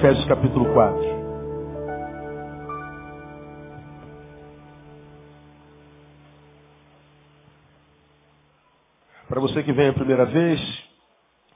[0.00, 0.98] Efésios capítulo 4.
[9.28, 10.58] Para você que vem a primeira vez,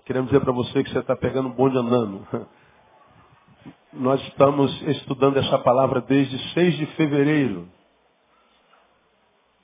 [0.04, 2.28] queremos dizer para você que você está pegando um bonde andando.
[3.94, 7.66] Nós estamos estudando essa palavra desde 6 de fevereiro.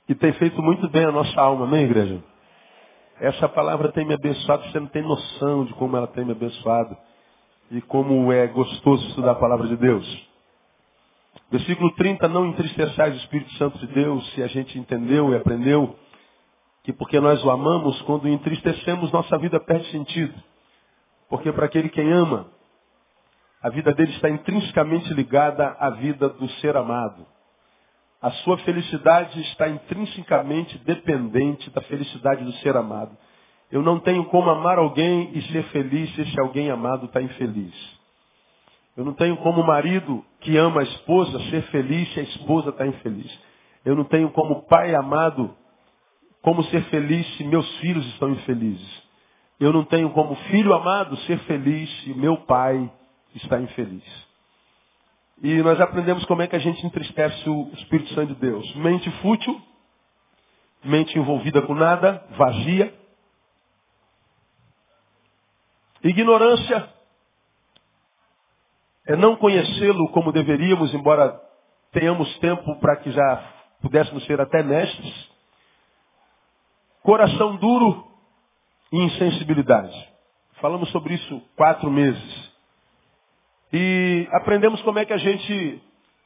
[0.08, 2.24] E tem feito muito bem a nossa alma, amém, igreja?
[3.20, 6.96] Essa palavra tem me abençoado, você não tem noção de como ela tem me abençoado
[7.70, 10.28] e como é gostoso estudar a palavra de Deus.
[11.50, 15.96] Versículo 30, não entristeçais o Espírito Santo de Deus, se a gente entendeu e aprendeu
[16.82, 20.34] que porque nós o amamos, quando entristecemos, nossa vida perde sentido.
[21.28, 22.48] Porque para aquele quem ama,
[23.62, 27.26] a vida dele está intrinsecamente ligada à vida do ser amado.
[28.22, 33.16] A sua felicidade está intrinsecamente dependente da felicidade do ser amado.
[33.70, 37.74] Eu não tenho como amar alguém e ser feliz se esse alguém amado está infeliz.
[38.96, 42.86] Eu não tenho como marido que ama a esposa ser feliz se a esposa está
[42.86, 43.38] infeliz.
[43.84, 45.54] Eu não tenho como pai amado
[46.42, 49.02] como ser feliz se meus filhos estão infelizes.
[49.58, 52.90] Eu não tenho como filho amado ser feliz se meu pai
[53.34, 54.04] está infeliz.
[55.42, 58.74] E nós aprendemos como é que a gente entristece o Espírito Santo de Deus.
[58.76, 59.60] Mente fútil,
[60.84, 62.99] mente envolvida com nada, vazia.
[66.02, 66.88] Ignorância
[69.06, 71.40] é não conhecê-lo como deveríamos, embora
[71.92, 75.30] tenhamos tempo para que já pudéssemos ser até mestres.
[77.02, 78.06] Coração duro
[78.92, 80.08] e insensibilidade.
[80.60, 82.50] Falamos sobre isso quatro meses.
[83.72, 85.82] E aprendemos como é que a gente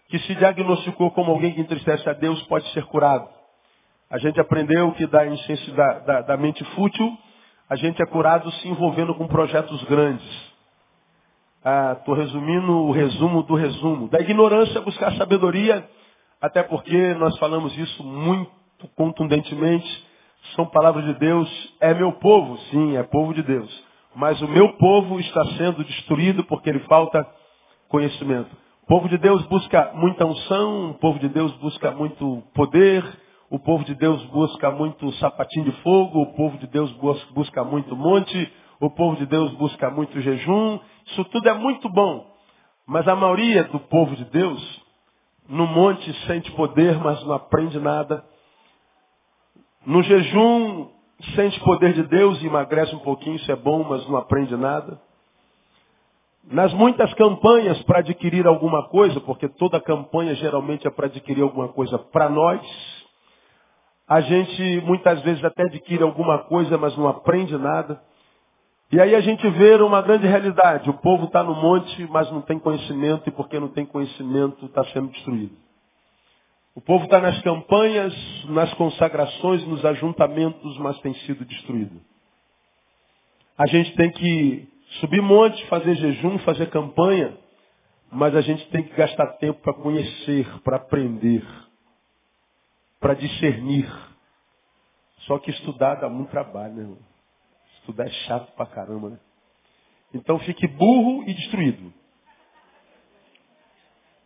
[0.09, 3.29] que se diagnosticou como alguém que entristece a Deus pode ser curado.
[4.11, 7.19] A gente aprendeu que da, da, da, da mente fútil,
[7.75, 10.25] a gente é curado se envolvendo com projetos grandes.
[11.99, 14.09] Estou ah, resumindo o resumo do resumo.
[14.09, 15.85] Da ignorância, buscar sabedoria,
[16.41, 18.53] até porque nós falamos isso muito
[18.95, 20.07] contundentemente.
[20.55, 21.75] São palavras de Deus.
[21.81, 23.85] É meu povo, sim, é povo de Deus.
[24.15, 27.27] Mas o meu povo está sendo destruído porque ele falta
[27.89, 28.55] conhecimento.
[28.85, 33.03] O povo de Deus busca muita unção, o povo de Deus busca muito poder,
[33.51, 36.91] o povo de Deus busca muito sapatinho de fogo, o povo de Deus
[37.33, 40.79] busca muito monte, o povo de Deus busca muito jejum.
[41.07, 42.27] Isso tudo é muito bom.
[42.87, 44.83] Mas a maioria do povo de Deus,
[45.49, 48.25] no monte sente poder, mas não aprende nada.
[49.87, 50.89] No jejum
[51.35, 55.01] sente poder de Deus e emagrece um pouquinho, isso é bom, mas não aprende nada.
[56.47, 61.69] Nas muitas campanhas para adquirir alguma coisa, porque toda campanha geralmente é para adquirir alguma
[61.69, 62.61] coisa para nós,
[64.07, 68.01] a gente muitas vezes até adquire alguma coisa, mas não aprende nada.
[68.93, 70.89] E aí a gente vê uma grande realidade.
[70.91, 74.85] O povo está no monte, mas não tem conhecimento, e porque não tem conhecimento, está
[74.87, 75.57] sendo destruído.
[76.75, 78.15] O povo está nas campanhas,
[78.49, 82.01] nas consagrações, nos ajuntamentos, mas tem sido destruído.
[83.57, 84.69] A gente tem que
[85.01, 87.37] subir monte, fazer jejum, fazer campanha,
[88.11, 91.45] mas a gente tem que gastar tempo para conhecer, para aprender,
[93.05, 93.87] para discernir.
[95.27, 96.81] Só que estudar dá muito trabalho, né?
[96.85, 96.99] Irmão?
[97.81, 99.21] Estudar é chato pra caramba, né?
[100.15, 101.93] Então fique burro e destruído.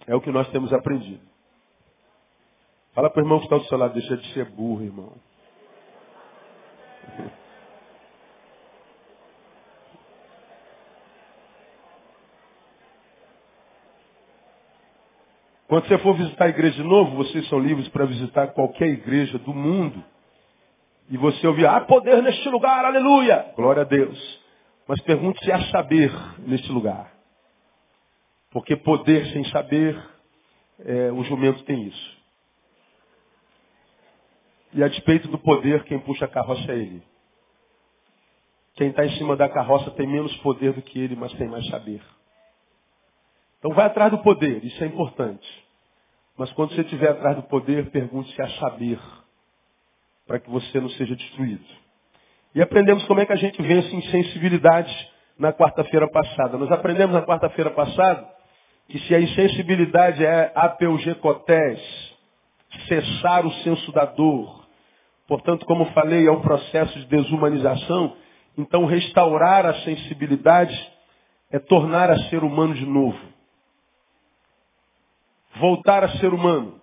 [0.07, 1.27] É o que nós temos aprendido.
[2.95, 5.13] Fala para o irmão que está do seu lado, deixa de ser burro, irmão.
[15.69, 19.39] Quando você for visitar a igreja de novo, vocês são livres para visitar qualquer igreja
[19.39, 20.03] do mundo.
[21.11, 23.53] E você ouvir, há poder neste lugar, aleluia!
[23.55, 24.41] Glória a Deus.
[24.87, 27.13] Mas pergunte se há saber neste lugar.
[28.51, 30.03] Porque poder sem saber,
[30.87, 32.19] é, o jumento tem isso.
[34.73, 37.03] E a despeito do poder, quem puxa a carroça é ele.
[38.75, 41.67] Quem está em cima da carroça tem menos poder do que ele, mas tem mais
[41.69, 42.01] saber.
[43.59, 45.68] Então vai atrás do poder, isso é importante.
[46.39, 48.99] Mas quando você estiver atrás do poder, pergunte se há saber,
[50.27, 51.65] para que você não seja destruído.
[52.55, 56.57] E aprendemos como é que a gente vence insensibilidade na quarta-feira passada.
[56.57, 58.27] Nós aprendemos na quarta-feira passada
[58.89, 61.81] que se a insensibilidade é apeugecotés,
[62.87, 64.59] cessar o senso da dor,
[65.29, 68.17] Portanto, como falei, é um processo de desumanização.
[68.57, 70.75] Então, restaurar a sensibilidade
[71.53, 73.19] é tornar a ser humano de novo.
[75.57, 76.81] Voltar a ser humano.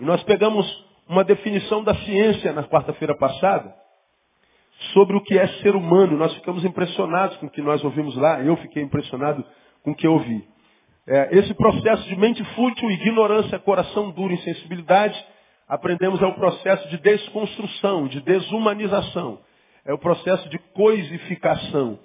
[0.00, 0.66] E nós pegamos
[1.08, 3.74] uma definição da ciência na quarta-feira passada
[4.92, 6.16] sobre o que é ser humano.
[6.16, 8.40] Nós ficamos impressionados com o que nós ouvimos lá.
[8.40, 9.44] Eu fiquei impressionado
[9.82, 10.44] com o que eu ouvi.
[11.06, 15.22] É, esse processo de mente fútil, ignorância, coração duro, insensibilidade,
[15.68, 19.40] aprendemos é o processo de desconstrução, de desumanização.
[19.84, 21.98] É o processo de coisificação.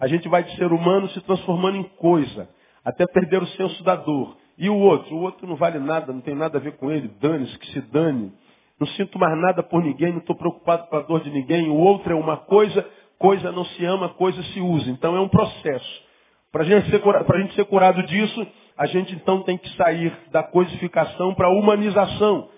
[0.00, 2.48] A gente vai de ser humano se transformando em coisa,
[2.84, 4.36] até perder o senso da dor.
[4.58, 5.14] E o outro?
[5.14, 7.80] O outro não vale nada, não tem nada a ver com ele, dane-se, que se
[7.80, 8.32] dane.
[8.78, 11.68] Não sinto mais nada por ninguém, não estou preocupado com a dor de ninguém.
[11.68, 12.84] O outro é uma coisa,
[13.18, 14.90] coisa não se ama, coisa se usa.
[14.90, 16.02] Então é um processo.
[16.50, 18.46] Para a gente, ser curado disso,
[18.76, 22.48] a gente então tem que sair da coisificação para a humanização.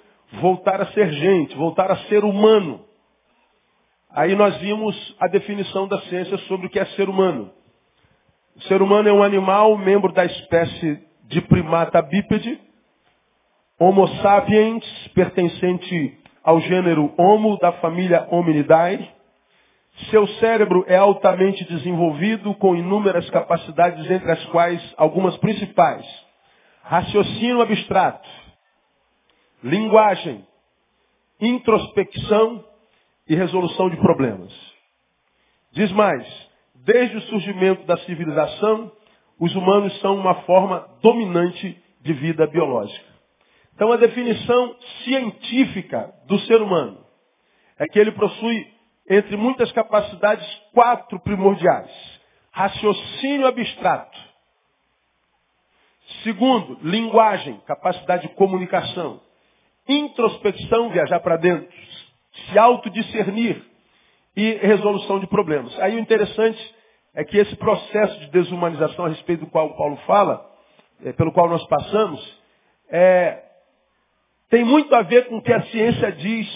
[0.41, 2.81] Voltar a ser gente, voltar a ser humano.
[4.11, 7.51] Aí nós vimos a definição da ciência sobre o que é ser humano.
[8.57, 12.61] O ser humano é um animal, membro da espécie de primata bípede,
[13.79, 14.85] Homo sapiens,
[15.15, 19.09] pertencente ao gênero Homo, da família Hominidae.
[20.11, 26.05] Seu cérebro é altamente desenvolvido, com inúmeras capacidades, entre as quais algumas principais.
[26.83, 28.29] Raciocínio abstrato,
[29.63, 30.45] linguagem,
[31.41, 32.65] introspecção
[33.29, 34.53] e resolução de problemas.
[35.73, 36.27] Diz mais,
[36.75, 38.93] desde o surgimento da civilização,
[39.41, 43.11] os humanos são uma forma dominante de vida biológica.
[43.75, 46.99] Então a definição científica do ser humano
[47.79, 48.69] é que ele possui,
[49.09, 51.91] entre muitas capacidades, quatro primordiais.
[52.53, 54.19] Raciocínio abstrato.
[56.23, 59.23] Segundo, linguagem, capacidade de comunicação.
[59.89, 61.75] Introspecção, viajar para dentro.
[62.51, 63.65] Se autodiscernir.
[64.37, 65.77] E resolução de problemas.
[65.81, 66.75] Aí o interessante
[67.21, 70.51] é que esse processo de desumanização a respeito do qual Paulo fala,
[71.05, 72.41] é, pelo qual nós passamos,
[72.89, 73.45] é,
[74.49, 76.49] tem muito a ver com o que a ciência diz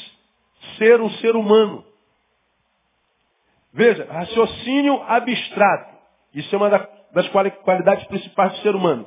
[0.78, 1.84] ser um ser humano.
[3.74, 5.98] Veja, raciocínio abstrato.
[6.32, 6.70] Isso é uma
[7.12, 9.06] das qualidades principais do ser humano.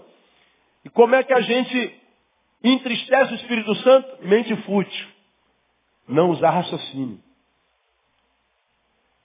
[0.86, 2.02] E como é que a gente
[2.64, 4.28] entristece o Espírito Santo?
[4.28, 5.08] Mente fútil.
[6.08, 7.20] Não usar raciocínio.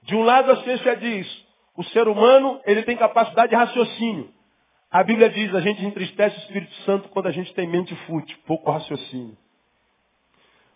[0.04, 4.30] De um lado a ciência diz, o ser humano, ele tem capacidade de raciocínio.
[4.90, 8.36] A Bíblia diz, a gente entristece o Espírito Santo quando a gente tem mente fútil,
[8.46, 9.36] pouco raciocínio.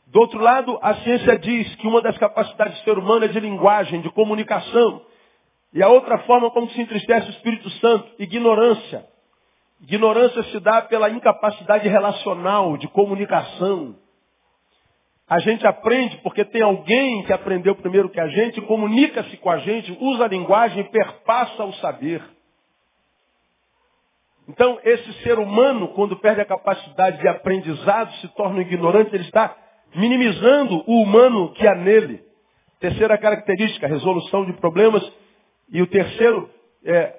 [0.07, 3.41] Do outro lado, a ciência diz que uma das capacidades do ser humano é de
[3.41, 5.03] linguagem, de comunicação.
[5.75, 9.05] E a outra forma como se entristece o Espírito Santo, ignorância.
[9.83, 13.97] Ignorância se dá pela incapacidade relacional, de comunicação.
[15.29, 19.59] A gente aprende porque tem alguém que aprendeu primeiro que a gente, comunica-se com a
[19.59, 22.23] gente, usa a linguagem e perpassa o saber.
[24.49, 29.25] Então, esse ser humano, quando perde a capacidade de aprendizado, se torna um ignorante, ele
[29.25, 29.57] está
[29.97, 32.23] minimizando o humano que há nele.
[32.79, 35.03] Terceira característica, resolução de problemas.
[35.73, 36.49] E o terceiro,
[36.85, 37.13] é,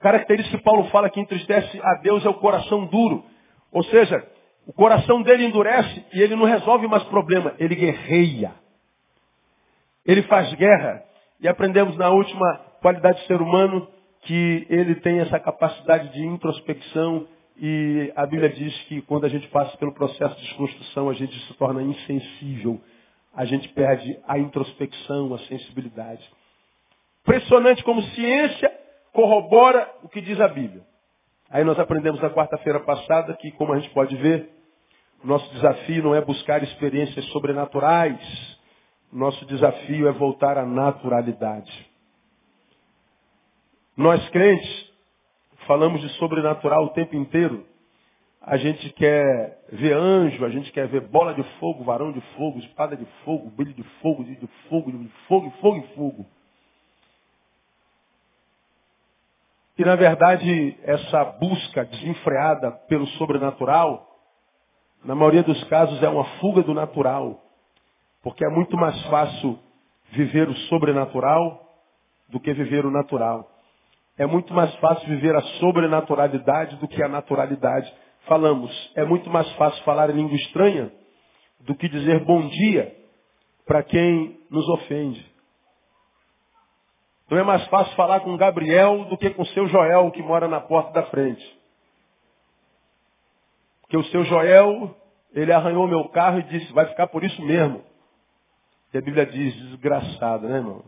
[0.00, 3.22] característica que Paulo fala que entristece a Deus é o coração duro.
[3.70, 4.26] Ou seja,
[4.66, 8.52] o coração dele endurece e ele não resolve mais problema, ele guerreia.
[10.06, 11.02] Ele faz guerra.
[11.40, 13.88] E aprendemos na última qualidade do ser humano
[14.22, 17.26] que ele tem essa capacidade de introspecção
[17.56, 21.38] e a Bíblia diz que quando a gente passa pelo processo de desconstrução, a gente
[21.46, 22.80] se torna insensível.
[23.34, 26.22] A gente perde a introspecção, a sensibilidade.
[27.22, 28.72] Impressionante como ciência
[29.12, 30.82] corrobora o que diz a Bíblia.
[31.50, 34.48] Aí nós aprendemos na quarta-feira passada que, como a gente pode ver,
[35.24, 38.18] nosso desafio não é buscar experiências sobrenaturais.
[39.12, 41.90] Nosso desafio é voltar à naturalidade.
[43.96, 44.92] Nós crentes
[45.66, 47.66] falamos de sobrenatural o tempo inteiro.
[48.40, 52.58] A gente quer ver anjo, a gente quer ver bola de fogo, varão de fogo,
[52.58, 56.26] espada de fogo, brilho de fogo, de fogo, de fogo, fogo e fogo.
[59.78, 64.11] E na verdade, essa busca desenfreada pelo sobrenatural,
[65.04, 67.40] na maioria dos casos é uma fuga do natural.
[68.22, 69.58] Porque é muito mais fácil
[70.10, 71.60] viver o sobrenatural
[72.28, 73.48] do que viver o natural.
[74.16, 77.92] É muito mais fácil viver a sobrenaturalidade do que a naturalidade.
[78.26, 80.92] Falamos, é muito mais fácil falar em língua estranha
[81.60, 82.94] do que dizer bom dia
[83.66, 85.32] para quem nos ofende.
[87.30, 90.60] Não é mais fácil falar com Gabriel do que com seu Joel que mora na
[90.60, 91.61] porta da frente.
[93.92, 94.96] Porque o seu Joel,
[95.34, 97.84] ele arranhou meu carro e disse, vai ficar por isso mesmo.
[98.94, 100.82] E a Bíblia diz, desgraçado, né, irmão?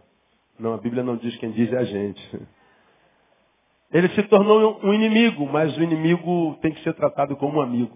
[0.58, 2.40] Não, a Bíblia não diz quem diz é a gente.
[3.92, 7.94] Ele se tornou um inimigo, mas o inimigo tem que ser tratado como um amigo.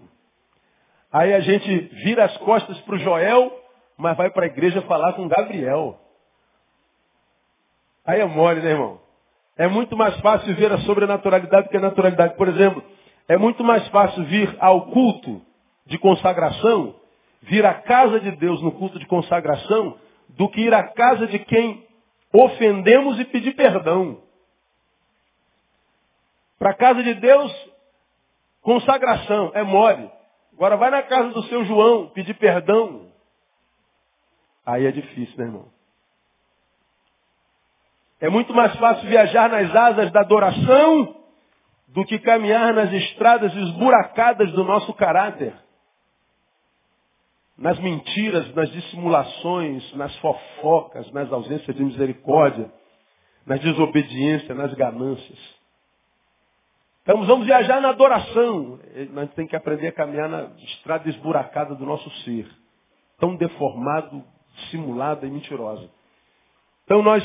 [1.11, 3.51] Aí a gente vira as costas para o Joel,
[3.97, 5.99] mas vai para a igreja falar com Gabriel.
[8.05, 9.01] Aí é mole, né, irmão?
[9.57, 12.35] É muito mais fácil ver a sobrenaturalidade do que a naturalidade.
[12.35, 12.83] Por exemplo,
[13.29, 15.39] é muito mais fácil vir ao culto
[15.85, 16.95] de consagração,
[17.43, 21.37] vir à casa de Deus no culto de consagração, do que ir à casa de
[21.37, 21.87] quem
[22.33, 24.23] ofendemos e pedir perdão.
[26.57, 27.69] Para a casa de Deus,
[28.63, 30.09] consagração, é mole.
[30.53, 33.11] Agora vai na casa do seu João pedir perdão.
[34.65, 35.67] Aí é difícil, né, irmão?
[38.19, 41.18] É muito mais fácil viajar nas asas da adoração
[41.89, 45.53] do que caminhar nas estradas esburacadas do nosso caráter.
[47.57, 52.71] Nas mentiras, nas dissimulações, nas fofocas, nas ausências de misericórdia,
[53.45, 55.59] nas desobediências, nas ganâncias.
[57.01, 58.79] Então vamos viajar na adoração.
[59.11, 62.47] Nós temos que aprender a caminhar na estrada esburacada do nosso ser.
[63.17, 64.23] Tão deformado,
[64.55, 65.89] dissimulada e mentirosa.
[66.85, 67.23] Então nós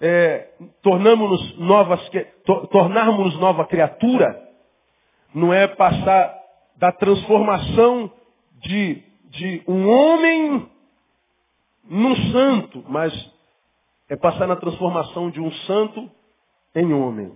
[0.00, 0.48] é,
[0.82, 2.00] tornamos-nos novas,
[2.44, 4.40] to, tornarmos nova criatura,
[5.34, 6.34] não é passar
[6.76, 8.10] da transformação
[8.60, 10.68] de, de um homem
[11.88, 13.12] num santo, mas
[14.08, 16.10] é passar na transformação de um santo
[16.74, 17.32] em homem.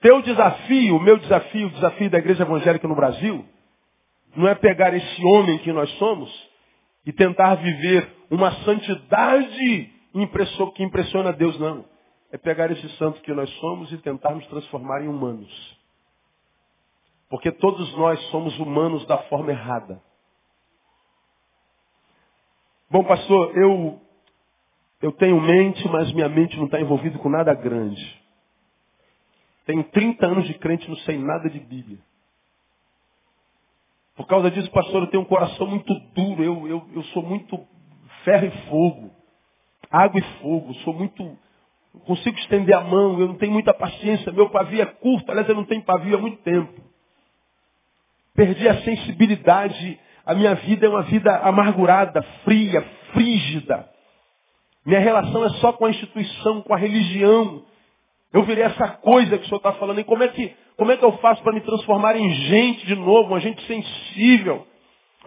[0.00, 3.44] Teu desafio, o meu desafio, o desafio da igreja evangélica no Brasil,
[4.36, 6.30] não é pegar esse homem que nós somos
[7.06, 9.93] e tentar viver uma santidade
[10.74, 11.84] que impressiona Deus, não.
[12.30, 15.78] É pegar esse santo que nós somos e tentar nos transformar em humanos.
[17.28, 20.00] Porque todos nós somos humanos da forma errada.
[22.88, 24.00] Bom, pastor, eu,
[25.02, 28.22] eu tenho mente, mas minha mente não está envolvida com nada grande.
[29.66, 31.98] Tenho 30 anos de crente, não sei nada de Bíblia.
[34.16, 37.58] Por causa disso, pastor, eu tenho um coração muito duro, eu, eu, eu sou muito
[38.22, 39.23] ferro e fogo
[39.94, 40.74] água e fogo.
[40.82, 41.38] Sou muito.
[42.06, 45.54] Consigo estender a mão, eu não tenho muita paciência, meu pavio é curto, aliás, eu
[45.54, 46.80] não tenho pavio há muito tempo.
[48.34, 52.82] Perdi a sensibilidade, a minha vida é uma vida amargurada, fria,
[53.12, 53.88] frígida.
[54.84, 57.62] Minha relação é só com a instituição, com a religião.
[58.32, 60.00] Eu virei essa coisa que o senhor está falando.
[60.00, 62.96] E como é que, como é que eu faço para me transformar em gente de
[62.96, 64.66] novo, uma gente sensível,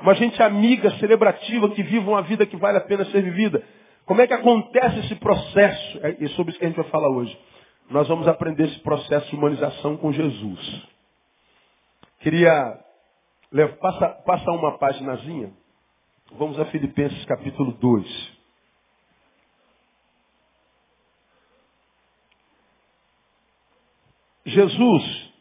[0.02, 3.64] uma gente amiga, celebrativa, que viva uma vida que vale a pena ser vivida?
[4.08, 6.00] Como é que acontece esse processo?
[6.02, 7.38] É, é sobre isso que a gente vai falar hoje.
[7.90, 10.88] Nós vamos aprender esse processo de humanização com Jesus.
[12.22, 12.80] Queria
[13.82, 15.52] passa, passa uma paginazinha.
[16.32, 18.38] Vamos a Filipenses capítulo 2.
[24.46, 25.34] Jesus,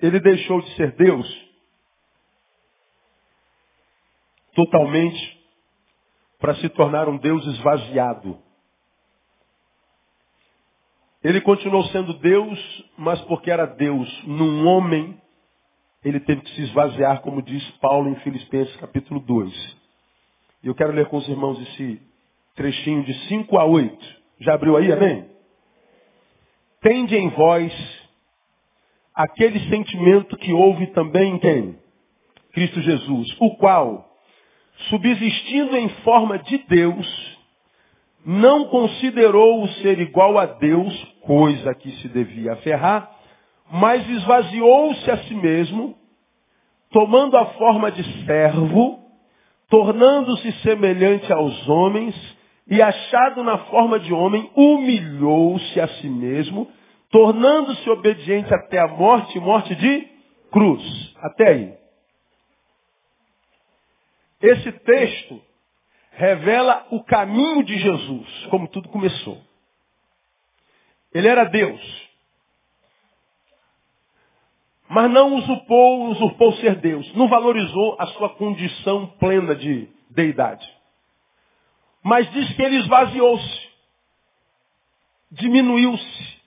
[0.00, 1.41] ele deixou de ser Deus
[4.54, 5.40] totalmente
[6.38, 8.38] para se tornar um Deus esvaziado.
[11.22, 15.20] Ele continuou sendo Deus, mas porque era Deus num homem,
[16.04, 19.76] ele teve que se esvaziar, como diz Paulo em Filipenses capítulo 2.
[20.64, 22.02] E eu quero ler com os irmãos esse
[22.56, 24.22] trechinho de 5 a 8.
[24.40, 25.30] Já abriu aí, amém?
[26.80, 27.72] Tende em vós
[29.14, 31.78] aquele sentimento que houve também em quem?
[32.52, 34.11] Cristo Jesus, o qual,
[34.88, 37.38] subsistindo em forma de Deus,
[38.24, 43.10] não considerou o ser igual a Deus, coisa que se devia aferrar,
[43.70, 45.96] mas esvaziou-se a si mesmo,
[46.90, 49.00] tomando a forma de servo,
[49.68, 52.14] tornando-se semelhante aos homens,
[52.68, 56.68] e achado na forma de homem, humilhou-se a si mesmo,
[57.10, 60.06] tornando-se obediente até a morte, morte de
[60.50, 61.14] cruz.
[61.22, 61.81] Até aí.
[64.42, 65.40] Esse texto
[66.10, 69.40] revela o caminho de Jesus, como tudo começou.
[71.14, 72.10] Ele era Deus.
[74.88, 77.14] Mas não usurpou, usurpou ser Deus.
[77.14, 80.68] Não valorizou a sua condição plena de deidade.
[82.02, 83.68] Mas diz que ele esvaziou-se.
[85.30, 86.42] Diminuiu-se.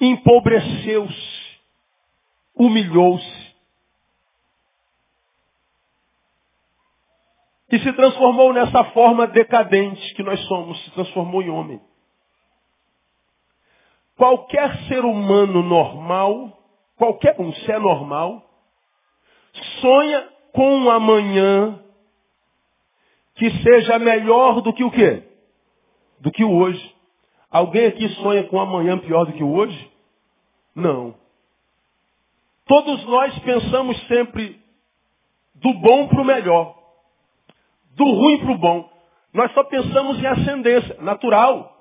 [0.00, 1.58] Empobreceu-se.
[2.54, 3.43] Humilhou-se
[7.74, 11.80] e se transformou nessa forma decadente que nós somos, se transformou em homem.
[14.16, 16.56] Qualquer ser humano normal,
[16.96, 18.48] qualquer um ser normal,
[19.80, 21.82] sonha com um amanhã
[23.34, 25.24] que seja melhor do que o quê?
[26.20, 26.94] Do que o hoje.
[27.50, 29.90] Alguém aqui sonha com um amanhã pior do que o hoje?
[30.76, 31.16] Não.
[32.66, 34.60] Todos nós pensamos sempre
[35.56, 36.83] do bom para o melhor
[37.94, 38.90] do ruim para o bom.
[39.32, 41.72] Nós só pensamos em ascendência, natural.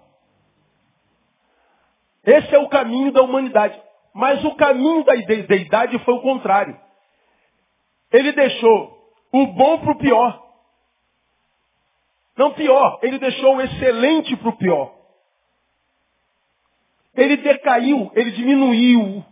[2.25, 3.79] Esse é o caminho da humanidade.
[4.13, 6.79] Mas o caminho da deidade foi o contrário.
[8.11, 8.93] Ele deixou
[9.31, 10.43] o bom para o pior.
[12.37, 14.93] Não pior, ele deixou o excelente para o pior.
[17.15, 19.23] Ele decaiu, ele diminuiu,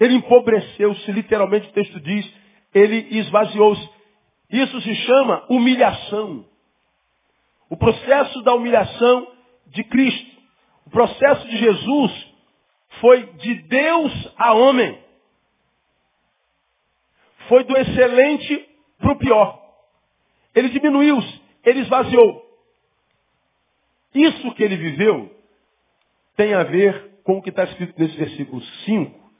[0.00, 2.32] ele empobreceu-se, literalmente o texto diz,
[2.74, 3.97] ele esvaziou-se.
[4.50, 6.44] Isso se chama humilhação.
[7.68, 9.30] O processo da humilhação
[9.66, 10.38] de Cristo.
[10.86, 12.34] O processo de Jesus
[13.00, 14.98] foi de Deus a homem.
[17.48, 19.62] Foi do excelente para o pior.
[20.54, 22.44] Ele diminuiu-se, ele esvaziou.
[24.14, 25.30] Isso que ele viveu
[26.36, 29.30] tem a ver com o que está escrito nesse versículo 5,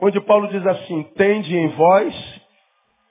[0.00, 2.37] onde Paulo diz assim, tende em vós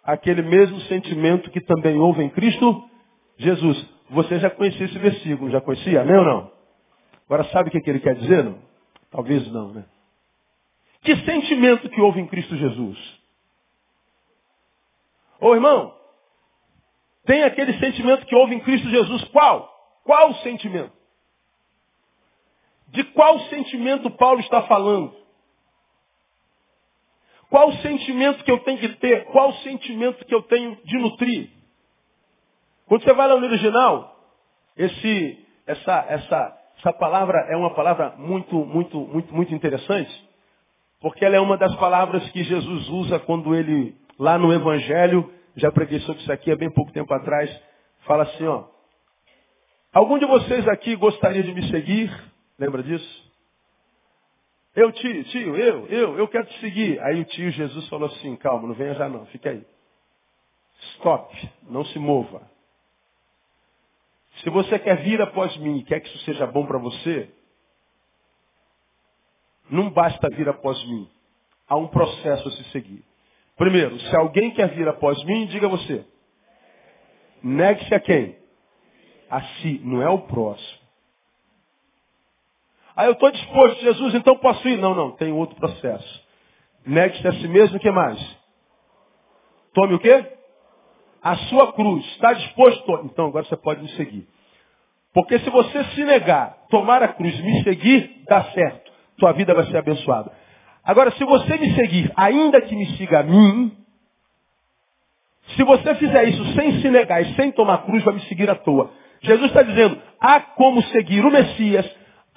[0.08, 2.90] aquele mesmo sentimento que também houve em Cristo
[3.38, 3.86] Jesus.
[4.10, 6.02] Você já conhecia esse versículo, já conhecia?
[6.02, 6.52] Amém ou não?
[7.26, 8.42] Agora sabe o que, ele quer dizer?
[8.42, 8.58] Não?
[9.12, 9.86] Talvez não, né?
[11.02, 12.98] Que sentimento que houve em Cristo Jesus?
[15.42, 15.94] Ô irmão,
[17.26, 19.26] tem aquele sentimento que houve em Cristo Jesus.
[19.26, 19.70] Qual?
[20.06, 20.94] Qual sentimento?
[22.88, 25.14] De qual sentimento Paulo está falando?
[27.50, 29.26] Qual o sentimento que eu tenho que ter?
[29.26, 31.50] Qual o sentimento que eu tenho de nutrir?
[32.88, 34.18] Quando você vai lá no original,
[34.76, 40.30] esse, essa, essa, essa palavra é uma palavra muito, muito, muito, muito interessante,
[41.02, 45.72] porque ela é uma das palavras que Jesus usa quando ele, lá no Evangelho, já
[45.72, 47.50] preguei sobre isso aqui há bem pouco tempo atrás,
[48.06, 48.66] fala assim, ó.
[49.94, 52.12] Algum de vocês aqui gostaria de me seguir?
[52.60, 53.27] Lembra disso?
[54.78, 57.02] Eu, tio, tio, eu, eu, eu quero te seguir.
[57.02, 59.66] Aí o tio Jesus falou assim, calma, não venha já não, fica aí.
[60.94, 62.48] Stop, não se mova.
[64.44, 67.28] Se você quer vir após mim e quer que isso seja bom para você,
[69.68, 71.10] não basta vir após mim.
[71.68, 73.04] Há um processo a se seguir.
[73.56, 76.06] Primeiro, se alguém quer vir após mim, diga você.
[77.42, 78.38] Negue-se a quem?
[79.28, 80.77] A si, não é o próximo.
[82.98, 84.76] Ah, eu estou disposto, Jesus, então posso ir.
[84.80, 86.28] Não, não, tem outro processo.
[86.84, 88.20] Negue-se a si mesmo, o que mais?
[89.72, 90.26] Tome o quê?
[91.22, 92.04] A sua cruz.
[92.08, 93.02] Está disposto?
[93.06, 94.28] Então agora você pode me seguir.
[95.14, 98.92] Porque se você se negar, tomar a cruz, me seguir, dá certo.
[99.20, 100.32] Tua vida vai ser abençoada.
[100.84, 103.78] Agora, se você me seguir, ainda que me siga a mim,
[105.56, 108.56] se você fizer isso sem se negar e sem tomar cruz, vai me seguir à
[108.56, 108.90] toa.
[109.22, 111.86] Jesus está dizendo, há como seguir o Messias,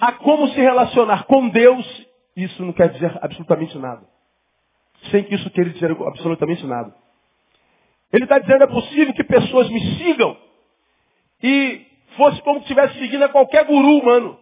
[0.01, 4.01] há como se relacionar com Deus, isso não quer dizer absolutamente nada.
[5.11, 6.93] Sem que isso queira dizer absolutamente nada.
[8.11, 10.35] Ele está dizendo, é possível que pessoas me sigam
[11.41, 11.85] e
[12.17, 14.39] fosse como se estivesse seguindo a qualquer guru humano.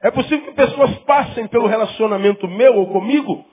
[0.00, 3.44] É possível que pessoas passem pelo relacionamento meu ou comigo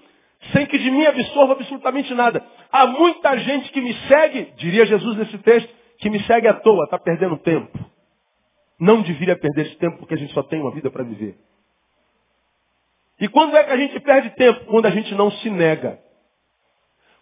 [0.54, 2.44] sem que de mim absorva absolutamente nada.
[2.72, 6.86] Há muita gente que me segue, diria Jesus nesse texto, que me segue à toa,
[6.86, 7.89] está perdendo tempo.
[8.80, 11.38] Não deveria perder esse tempo porque a gente só tem uma vida para viver.
[13.20, 14.66] E quando é que a gente perde tempo?
[14.66, 16.00] Quando a gente não se nega.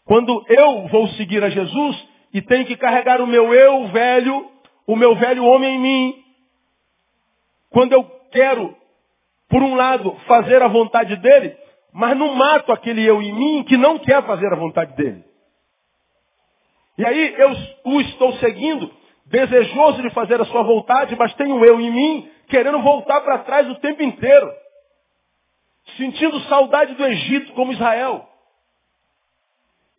[0.05, 4.51] Quando eu vou seguir a Jesus e tenho que carregar o meu eu velho,
[4.85, 6.23] o meu velho homem em mim.
[7.71, 8.77] Quando eu quero
[9.49, 11.55] por um lado, fazer a vontade dele,
[11.93, 15.23] mas não mato aquele eu em mim que não quer fazer a vontade dele.
[16.97, 17.51] E aí eu
[17.85, 18.91] o estou seguindo,
[19.29, 23.69] desejoso de fazer a sua vontade, mas tenho eu em mim querendo voltar para trás
[23.69, 24.51] o tempo inteiro.
[25.97, 28.27] Sentindo saudade do Egito como Israel.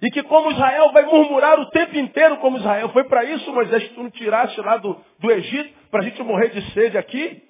[0.00, 2.90] E que como Israel vai murmurar o tempo inteiro como Israel.
[2.90, 6.22] Foi para isso, Moisés, que tu não tiraste lá do, do Egito, para a gente
[6.22, 7.42] morrer de sede aqui?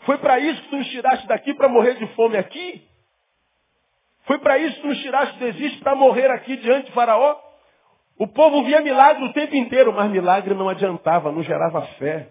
[0.00, 2.88] Foi para isso que tu nos tiraste daqui para morrer de fome aqui?
[4.24, 7.49] Foi para isso que tu nos tiraste do Egito para morrer aqui diante de Faraó?
[8.20, 12.30] O povo via milagre o tempo inteiro, mas milagre não adiantava, não gerava fé,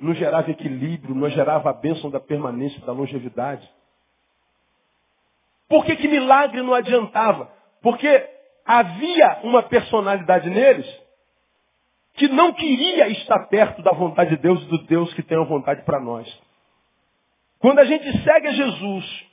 [0.00, 3.70] não gerava equilíbrio, não gerava a bênção da permanência, da longevidade.
[5.68, 7.52] Por que, que milagre não adiantava?
[7.80, 8.28] Porque
[8.66, 10.86] havia uma personalidade neles
[12.14, 15.44] que não queria estar perto da vontade de Deus e do Deus que tem a
[15.44, 16.28] vontade para nós.
[17.60, 19.24] Quando a gente segue a Jesus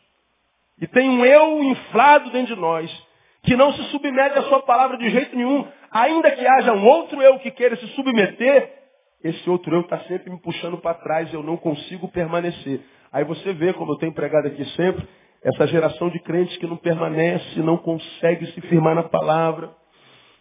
[0.81, 3.05] e tem um eu inflado dentro de nós,
[3.45, 7.21] que não se submete à sua palavra de jeito nenhum, ainda que haja um outro
[7.21, 8.69] eu que queira se submeter,
[9.23, 12.81] esse outro eu está sempre me puxando para trás, eu não consigo permanecer.
[13.13, 15.07] Aí você vê, como eu tenho pregado aqui sempre,
[15.41, 19.71] essa geração de crentes que não permanece, não consegue se firmar na palavra,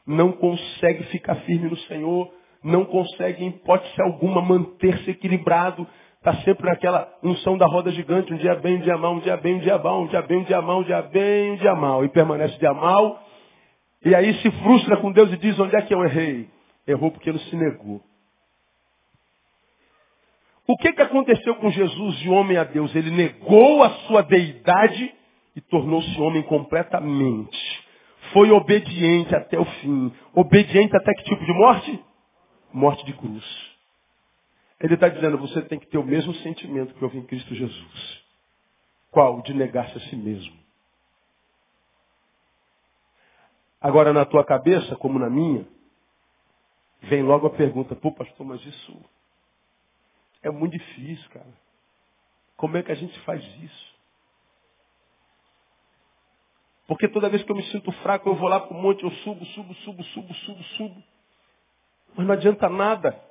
[0.04, 5.86] não consegue ficar firme no Senhor, não consegue, em hipótese alguma, manter-se equilibrado,
[6.18, 9.36] está sempre naquela unção da roda gigante, um dia bem, um dia mal, um dia
[9.36, 11.74] bem, um dia mal, um dia bem, um dia mal, um dia bem, um dia
[11.74, 13.23] mal, e permanece dia mal,
[14.04, 16.48] e aí se frustra com Deus e diz, onde é que eu errei?
[16.86, 18.02] Errou porque não se negou.
[20.66, 22.94] O que, que aconteceu com Jesus de homem a Deus?
[22.94, 25.14] Ele negou a sua deidade
[25.54, 27.84] e tornou-se homem completamente.
[28.32, 30.12] Foi obediente até o fim.
[30.34, 32.00] Obediente até que tipo de morte?
[32.72, 33.44] Morte de cruz.
[34.80, 38.24] Ele está dizendo, você tem que ter o mesmo sentimento que houve em Cristo Jesus.
[39.10, 39.42] Qual?
[39.42, 40.63] De negar-se a si mesmo.
[43.85, 45.68] Agora, na tua cabeça, como na minha,
[47.03, 48.99] vem logo a pergunta, pô, pastor, mas isso
[50.42, 51.53] é muito difícil, cara.
[52.57, 53.94] Como é que a gente faz isso?
[56.87, 59.11] Porque toda vez que eu me sinto fraco, eu vou lá para o monte, eu
[59.11, 61.03] subo, subo, subo, subo, subo, subo.
[62.16, 63.23] Mas não adianta nada.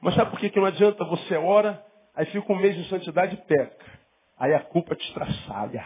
[0.00, 1.04] Mas sabe por que, que não adianta?
[1.04, 3.98] Você ora, aí fica um mês de santidade e peca.
[4.38, 5.84] Aí a culpa te estraçalha.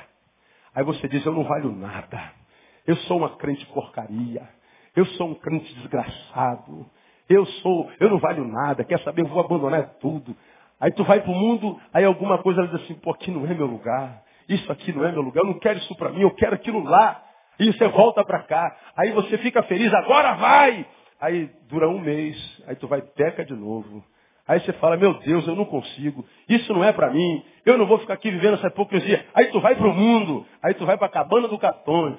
[0.75, 2.42] Aí você diz, eu não valho nada.
[2.87, 4.49] Eu sou uma crente porcaria.
[4.95, 6.87] Eu sou um crente desgraçado.
[7.29, 8.85] Eu sou, eu não valho nada.
[8.85, 9.23] Quer saber?
[9.23, 10.37] Eu vou abandonar tudo.
[10.81, 13.47] Aí tu vai para o mundo, aí alguma coisa ela diz assim, pô, aqui não
[13.47, 14.21] é meu lugar.
[14.49, 15.43] Isso aqui não é meu lugar.
[15.43, 17.23] Eu não quero isso para mim, eu quero aquilo lá.
[17.61, 18.77] E você volta para cá.
[18.97, 20.85] Aí você fica feliz, agora vai!
[21.21, 24.05] Aí dura um mês, aí tu vai peca de novo.
[24.49, 26.25] Aí você fala, meu Deus, eu não consigo.
[26.49, 27.45] Isso não é para mim.
[27.65, 29.25] Eu não vou ficar aqui vivendo essa hipocrisia.
[29.35, 30.45] Aí tu vai para o mundo.
[30.61, 32.19] Aí tu vai para a cabana do Catone.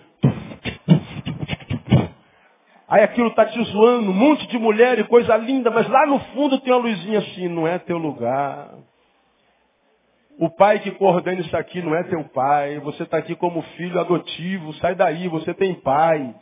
[2.93, 6.19] Aí aquilo está te zoando, um monte de mulher e coisa linda, mas lá no
[6.25, 8.69] fundo tem uma luzinha assim, não é teu lugar.
[10.37, 12.77] O pai que coordena isso aqui não é teu pai.
[12.81, 16.35] Você está aqui como filho adotivo, sai daí, você tem pai.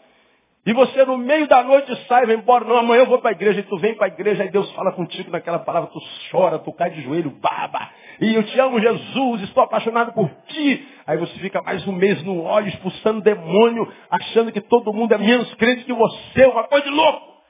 [0.64, 3.34] E você no meio da noite sai, vai embora, não, amanhã eu vou para a
[3.34, 6.60] igreja, e tu vem para a igreja, aí Deus fala contigo naquela palavra, tu chora,
[6.60, 10.88] tu cai de joelho, baba, e eu te amo Jesus, estou apaixonado por ti.
[11.08, 15.18] Aí você fica mais um mês no óleo, expulsando demônio, achando que todo mundo é
[15.18, 17.42] menos crente que você, uma coisa de louco.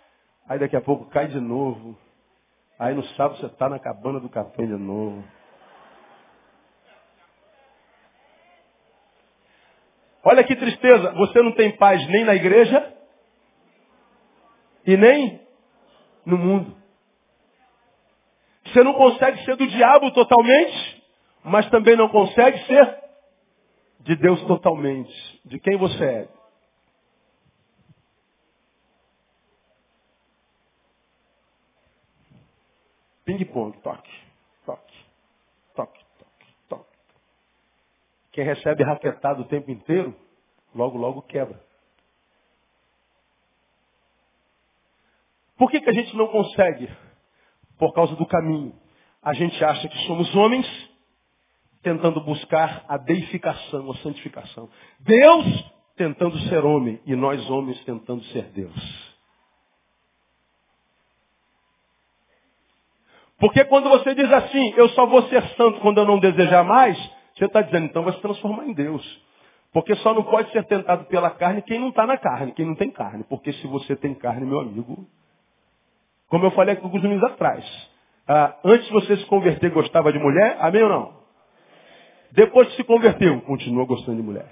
[0.48, 1.98] Aí daqui a pouco cai de novo.
[2.80, 5.22] Aí no sábado você está na cabana do café de novo.
[10.24, 13.01] Olha que tristeza, você não tem paz nem na igreja
[14.86, 15.42] e nem
[16.26, 16.76] no mundo.
[18.66, 21.04] Você não consegue ser do diabo totalmente,
[21.44, 23.02] mas também não consegue ser
[24.02, 25.42] de Deus totalmente.
[25.46, 26.30] De quem você é?
[33.26, 34.12] Ping-pong, toque,
[34.66, 35.06] toque,
[35.76, 36.98] toque, toque, toque.
[38.32, 40.16] Quem recebe raquetado o tempo inteiro,
[40.74, 41.60] logo, logo quebra.
[45.58, 46.90] Por que, a gente não consegue?
[47.78, 48.74] Por causa do caminho.
[49.22, 50.68] A gente acha que somos homens
[51.84, 54.70] tentando buscar a deificação, a santificação.
[55.00, 59.12] Deus tentando ser homem e nós homens tentando ser Deus.
[63.40, 66.96] Porque quando você diz assim, eu só vou ser santo quando eu não desejar mais,
[67.36, 69.04] você está dizendo, então vai se transformar em Deus.
[69.74, 72.76] Porque só não pode ser tentado pela carne quem não está na carne, quem não
[72.76, 73.24] tem carne.
[73.24, 75.08] Porque se você tem carne, meu amigo,
[76.32, 77.90] como eu falei alguns minutos atrás.
[78.26, 80.56] Ah, antes de você se converter, gostava de mulher?
[80.62, 81.14] Amém ou não?
[82.32, 84.48] Depois que se converteu, continua gostando de mulher.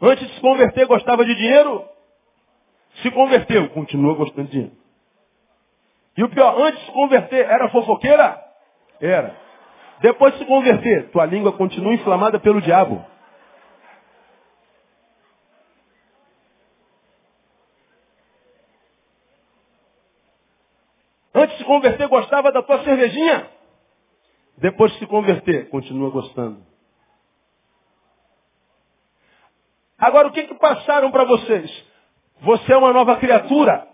[0.00, 1.84] Antes de se converter, gostava de dinheiro?
[3.02, 4.76] Se converteu, continua gostando de dinheiro.
[6.16, 8.40] E o pior, antes de se converter, era fofoqueira?
[9.00, 9.36] Era.
[10.00, 13.04] Depois de se converter, tua língua continua inflamada pelo diabo.
[21.34, 23.48] Antes de se converter, gostava da tua cervejinha.
[24.58, 26.64] Depois de se converter, continua gostando.
[29.98, 31.84] Agora, o que, que passaram para vocês?
[32.40, 33.86] Você é uma nova criatura.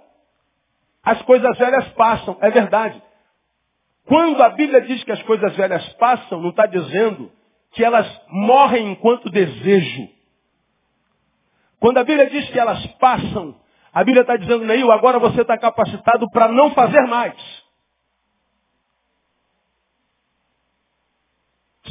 [1.03, 3.01] As coisas velhas passam, é verdade.
[4.07, 7.31] Quando a Bíblia diz que as coisas velhas passam, não está dizendo
[7.73, 10.09] que elas morrem enquanto desejo.
[11.79, 13.55] Quando a Bíblia diz que elas passam,
[13.93, 17.37] a Bíblia está dizendo, Neil, agora você está capacitado para não fazer mais.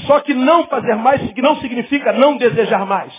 [0.08, 3.14] Só que não fazer mais não significa não desejar mais.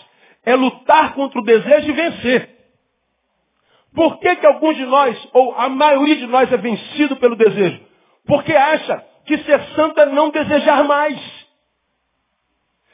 [0.45, 2.59] É lutar contra o desejo e vencer.
[3.95, 7.81] Por que, que alguns de nós, ou a maioria de nós, é vencido pelo desejo?
[8.27, 11.19] Porque acha que ser santo é não desejar mais.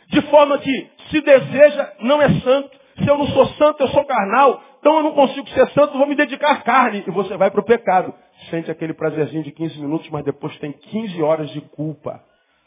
[0.08, 2.70] De forma que, se deseja, não é santo.
[2.98, 4.62] Se eu não sou santo, eu sou carnal.
[4.78, 7.04] Então eu não consigo ser santo, vou me dedicar à carne.
[7.06, 8.14] E você vai para o pecado.
[8.50, 12.22] Sente aquele prazerzinho de 15 minutos, mas depois tem 15 horas de culpa.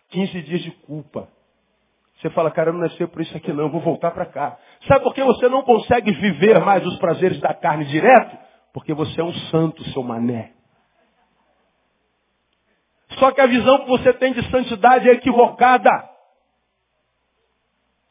[0.09, 1.27] 15 dias de culpa.
[2.17, 4.57] Você fala, cara, eu não nasci por isso aqui não, vou voltar para cá.
[4.87, 8.37] Sabe por que você não consegue viver mais os prazeres da carne direto?
[8.73, 10.53] Porque você é um santo, seu mané.
[13.19, 15.89] Só que a visão que você tem de santidade é equivocada.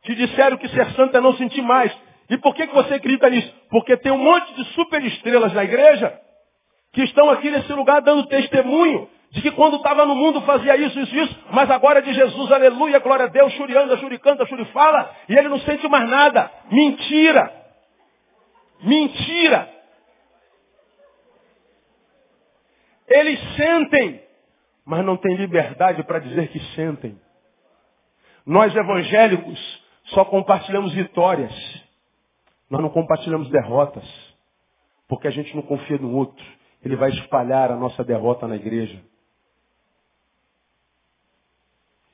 [0.03, 1.93] Te disseram que ser santo é não sentir mais.
[2.31, 3.53] E por que, que você acredita nisso?
[3.71, 6.21] Porque tem um monte de superestrelas na igreja
[6.93, 10.99] que estão aqui nesse lugar dando testemunho de que quando estava no mundo fazia isso,
[10.99, 15.49] isso, isso, mas agora de Jesus, aleluia, glória a Deus, churianda, churicanta, churifala, e ele
[15.49, 16.51] não sente mais nada.
[16.71, 17.53] Mentira!
[18.83, 19.77] Mentira!
[23.09, 24.23] Eles sentem,
[24.85, 27.21] mas não têm liberdade para dizer que sentem.
[28.45, 31.53] Nós evangélicos só compartilhamos vitórias.
[32.71, 34.05] Nós não compartilhamos derrotas.
[35.09, 36.45] Porque a gente não confia no outro.
[36.85, 39.01] Ele vai espalhar a nossa derrota na igreja.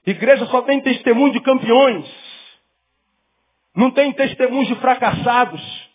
[0.07, 2.07] Igreja só tem testemunho de campeões.
[3.75, 5.91] Não tem testemunho de fracassados.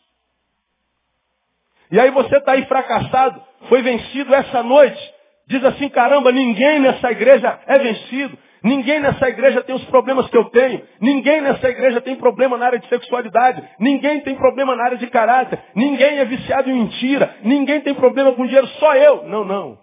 [1.91, 5.13] E aí você está aí fracassado, foi vencido essa noite.
[5.48, 8.38] Diz assim, caramba, ninguém nessa igreja é vencido.
[8.63, 10.82] Ninguém nessa igreja tem os problemas que eu tenho.
[11.00, 13.63] Ninguém nessa igreja tem problema na área de sexualidade.
[13.80, 15.60] Ninguém tem problema na área de caráter.
[15.74, 17.38] Ninguém é viciado em mentira.
[17.43, 19.24] Ninguém tem problema com dinheiro, só eu.
[19.24, 19.80] Não, não.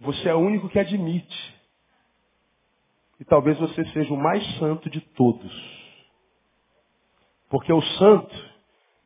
[0.00, 1.53] Você é o único que admite.
[3.20, 5.52] E talvez você seja o mais santo de todos.
[7.48, 8.34] Porque o santo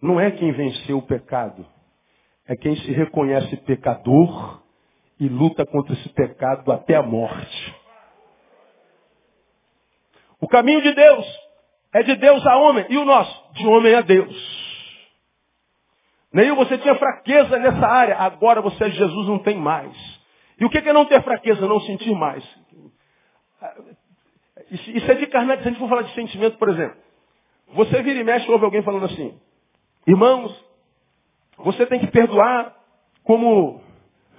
[0.01, 1.67] não é quem venceu o pecado.
[2.47, 4.63] É quem se reconhece pecador
[5.21, 7.75] e luta contra esse pecado até a morte.
[10.41, 11.27] O caminho de Deus
[11.93, 12.87] é de Deus a homem.
[12.89, 13.53] E o nosso?
[13.55, 14.59] De homem a Deus.
[16.33, 18.17] Neil, você tinha fraqueza nessa área.
[18.17, 19.95] Agora você é Jesus, não tem mais.
[20.61, 21.67] E o que é não ter fraqueza?
[21.67, 22.45] Não sentir mais.
[24.71, 25.57] Isso é de carnal.
[25.57, 26.97] Se a gente for falar de sentimento, por exemplo.
[27.75, 29.39] Você vira e mexe, ouve alguém falando assim.
[30.07, 30.65] Irmãos,
[31.59, 32.75] você tem que perdoar
[33.25, 33.83] como...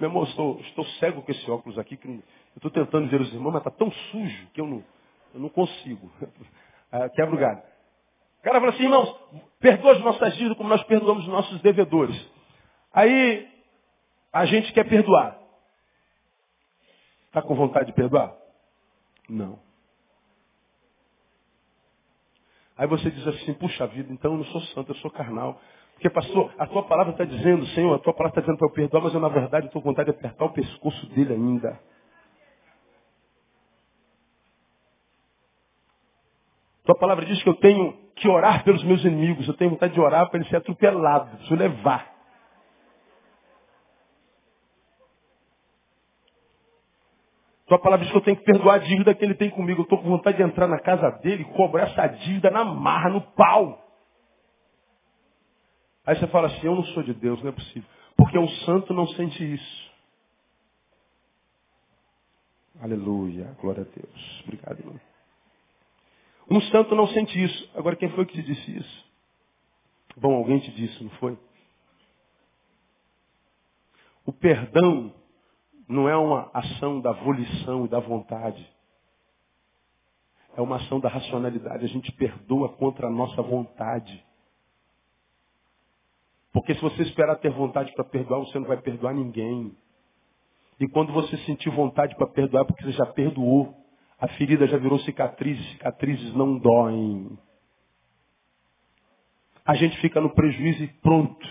[0.00, 1.96] Meu irmão, estou, estou cego com esse óculos aqui.
[1.96, 2.22] Que eu
[2.56, 4.84] estou tentando ver os irmãos, mas está tão sujo que eu não...
[5.34, 6.10] Eu não consigo.
[6.92, 7.62] Ah, quebra o galho.
[8.40, 9.14] O cara fala assim, irmãos,
[9.60, 12.20] perdoa as nossas dívidas como nós perdoamos os nossos devedores.
[12.92, 13.48] Aí,
[14.32, 15.38] a gente quer perdoar.
[17.26, 18.34] Está com vontade de perdoar?
[19.30, 19.60] Não.
[22.76, 25.60] Aí você diz assim, puxa vida, então eu não sou santo, eu sou carnal.
[25.94, 28.72] Porque, pastor, a tua palavra está dizendo, Senhor, a tua palavra está dizendo para eu
[28.72, 31.78] perdoar, mas eu, na verdade, estou com vontade de apertar o pescoço dele ainda.
[36.84, 39.46] Tua palavra diz que eu tenho que orar pelos meus inimigos.
[39.46, 42.19] Eu tenho vontade de orar para ele ser atropelado, preciso levar.
[47.70, 49.82] Tua palavra diz que eu tenho que perdoar a dívida que ele tem comigo.
[49.82, 53.10] Eu estou com vontade de entrar na casa dele e cobrar essa dívida na marra,
[53.10, 53.80] no pau.
[56.04, 57.88] Aí você fala assim, eu não sou de Deus, não é possível.
[58.16, 59.92] Porque um santo não sente isso.
[62.80, 64.40] Aleluia, glória a Deus.
[64.42, 65.00] Obrigado, irmão.
[66.50, 67.70] Um santo não sente isso.
[67.76, 69.04] Agora, quem foi que te disse isso?
[70.16, 71.38] Bom, alguém te disse, não foi?
[74.26, 75.14] O perdão
[75.90, 78.64] não é uma ação da volição e da vontade.
[80.56, 81.84] É uma ação da racionalidade.
[81.84, 84.24] A gente perdoa contra a nossa vontade.
[86.52, 89.76] Porque se você esperar ter vontade para perdoar, você não vai perdoar ninguém.
[90.78, 93.74] E quando você sentir vontade para perdoar, é porque você já perdoou.
[94.20, 97.36] A ferida já virou cicatriz, cicatrizes não doem.
[99.66, 101.48] A gente fica no prejuízo e pronto.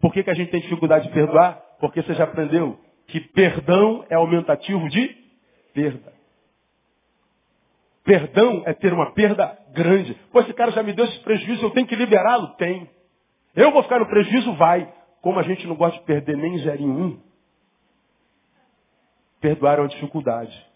[0.00, 1.60] Por que, que a gente tem dificuldade de perdoar?
[1.80, 2.78] Porque você já aprendeu
[3.12, 5.14] que perdão é aumentativo de
[5.74, 6.14] perda.
[8.02, 10.14] Perdão é ter uma perda grande.
[10.32, 12.56] Pô, esse cara já me deu esse prejuízo, eu tenho que liberá-lo?
[12.56, 12.88] Tem.
[13.54, 14.54] Eu vou ficar no prejuízo?
[14.54, 14.90] Vai.
[15.20, 17.20] Como a gente não gosta de perder nem zero em um,
[19.42, 20.66] perdoar é uma dificuldade.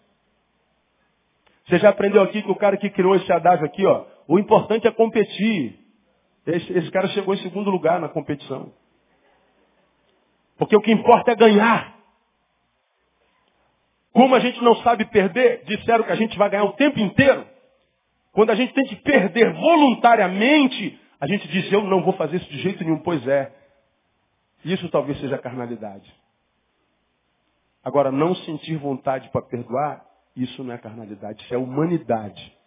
[1.65, 4.87] Você já aprendeu aqui que o cara que criou esse adágio aqui, ó, o importante
[4.87, 5.79] é competir.
[6.45, 8.71] Esse, esse cara chegou em segundo lugar na competição.
[10.55, 11.96] Porque o que importa é ganhar.
[14.17, 17.45] Como a gente não sabe perder, disseram que a gente vai ganhar o tempo inteiro.
[18.31, 22.49] Quando a gente tem que perder voluntariamente, a gente diz, eu não vou fazer isso
[22.49, 23.53] de jeito nenhum, pois é.
[24.65, 26.11] Isso talvez seja carnalidade.
[27.83, 30.03] Agora, não sentir vontade para perdoar
[30.35, 32.57] isso não é carnalidade, isso é humanidade.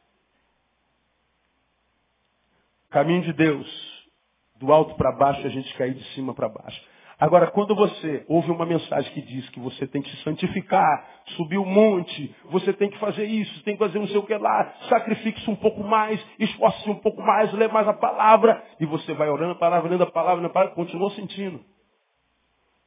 [2.91, 4.09] Caminho de Deus,
[4.55, 6.81] do alto para baixo, a gente cair de cima para baixo.
[7.20, 11.06] Agora, quando você ouve uma mensagem que diz que você tem que se santificar,
[11.37, 14.35] subir o monte, você tem que fazer isso, tem que fazer não sei o que
[14.35, 19.12] lá, sacrifique-se um pouco mais, esforce-se um pouco mais, lê mais a palavra, e você
[19.12, 21.61] vai orando a palavra, lendo a palavra, a palavra, continua sentindo.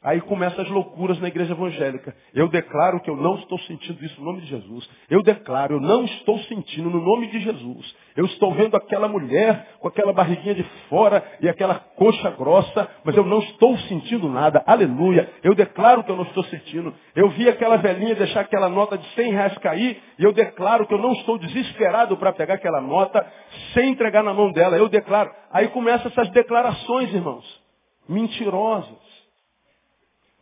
[0.04, 2.14] Aí começam as loucuras na igreja evangélica.
[2.34, 4.90] Eu declaro que eu não estou sentindo isso no nome de Jesus.
[5.10, 7.96] Eu declaro, eu não estou sentindo no nome de Jesus.
[8.16, 13.16] Eu estou vendo aquela mulher com aquela barriguinha de fora e aquela coxa grossa, mas
[13.16, 14.62] eu não estou sentindo nada.
[14.68, 15.30] Aleluia.
[15.42, 16.94] Eu declaro que eu não estou sentindo.
[17.16, 20.94] Eu vi aquela velhinha deixar aquela nota de 100 reais cair e eu declaro que
[20.94, 23.26] eu não estou desesperado para pegar aquela nota
[23.74, 24.78] sem entregar na mão dela.
[24.78, 25.32] Eu declaro.
[25.50, 27.64] Aí começam essas declarações, irmãos.
[28.10, 29.03] Mentirosas.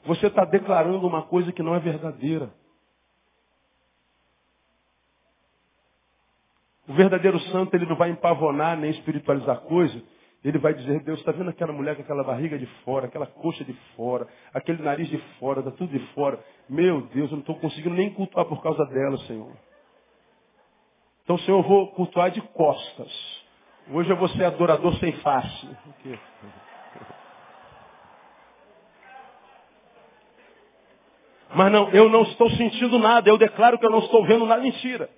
[0.05, 2.53] Você está declarando uma coisa que não é verdadeira.
[6.87, 10.01] O verdadeiro santo, ele não vai empavonar nem espiritualizar coisa.
[10.43, 13.63] Ele vai dizer, Deus, está vendo aquela mulher com aquela barriga de fora, aquela coxa
[13.63, 16.43] de fora, aquele nariz de fora, está tudo de fora.
[16.67, 19.51] Meu Deus, eu não estou conseguindo nem cultuar por causa dela, Senhor.
[21.23, 23.11] Então, Senhor, eu vou cultuar de costas.
[23.91, 25.69] Hoje eu vou ser adorador sem face.
[31.53, 34.61] Mas não, eu não estou sentindo nada, eu declaro que eu não estou vendo nada.
[34.61, 35.09] Mentira.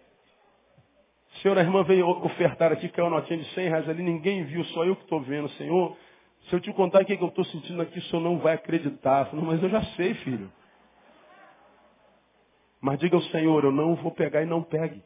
[1.41, 4.43] Senhor, a irmã veio ofertar aqui, que é uma notinha de 100 reais ali, ninguém
[4.45, 5.49] viu, só eu que estou vendo.
[5.49, 5.95] Senhor,
[6.47, 9.25] se eu te contar o que eu estou sentindo aqui, o senhor não vai acreditar.
[9.25, 10.51] Falei, mas eu já sei, filho.
[12.81, 15.01] Mas diga ao Senhor, eu não vou pegar e não pegue.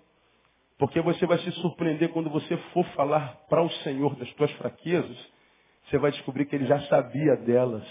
[0.79, 5.17] Porque você vai se surpreender quando você for falar para o Senhor das tuas fraquezas,
[5.85, 7.83] você vai descobrir que Ele já sabia delas.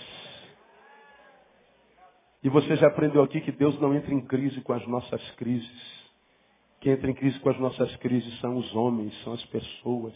[2.43, 6.07] E você já aprendeu aqui que Deus não entra em crise com as nossas crises.
[6.81, 10.15] Quem entra em crise com as nossas crises são os homens, são as pessoas.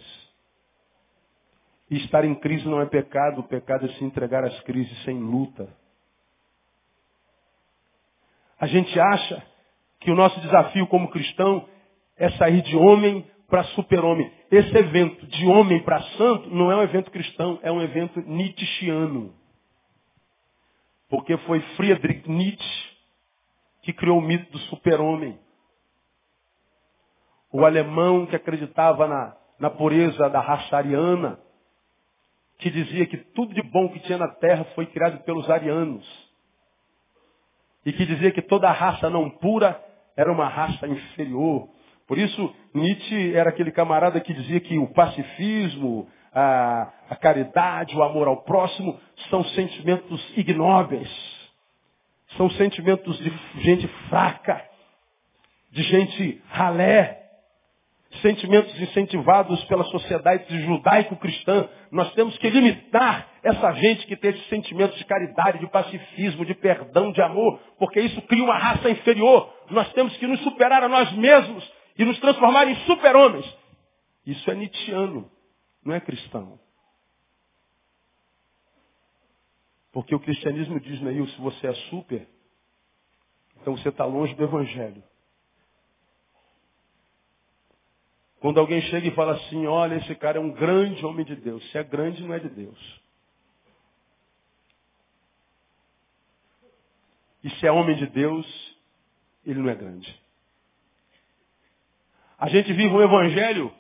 [1.91, 5.19] E estar em crise não é pecado, o pecado é se entregar às crises sem
[5.19, 5.69] luta.
[8.61, 9.43] A gente acha
[10.01, 11.67] que o nosso desafio como cristão
[12.17, 14.31] é sair de homem para super-homem.
[14.51, 19.35] Esse evento de homem para santo não é um evento cristão, é um evento nietzschiano.
[21.11, 22.91] Porque foi Friedrich Nietzsche
[23.83, 25.39] que criou o mito do super-homem.
[27.53, 31.39] O alemão que acreditava na, na pureza da raça ariana,
[32.59, 36.07] que dizia que tudo de bom que tinha na terra foi criado pelos arianos.
[37.85, 39.83] E que dizia que toda raça não pura
[40.17, 41.69] era uma raça inferior.
[42.07, 48.03] Por isso, Nietzsche era aquele camarada que dizia que o pacifismo, a, a caridade, o
[48.03, 51.11] amor ao próximo, são sentimentos ignóbeis.
[52.37, 54.65] São sentimentos de gente fraca,
[55.73, 57.19] de gente ralé,
[58.23, 61.69] sentimentos incentivados pela sociedade judaico-cristã.
[61.91, 66.55] Nós temos que limitar essa gente que tem esses sentimentos de caridade, de pacifismo, de
[66.55, 69.53] perdão, de amor, porque isso cria uma raça inferior.
[69.71, 73.47] Nós temos que nos superar a nós mesmos e nos transformar em super-homens.
[74.25, 75.29] Isso é Nietzscheano
[75.85, 76.59] não é cristão.
[79.93, 82.29] Porque o cristianismo diz, Neil, se você é super,
[83.61, 85.03] então você está longe do evangelho.
[88.41, 91.63] Quando alguém chega e fala assim, olha, esse cara é um grande homem de Deus.
[91.71, 93.01] Se é grande, não é de Deus.
[97.45, 98.77] E se é homem de Deus,
[99.45, 100.19] ele não é grande.
[102.39, 103.75] A gente vive um evangelho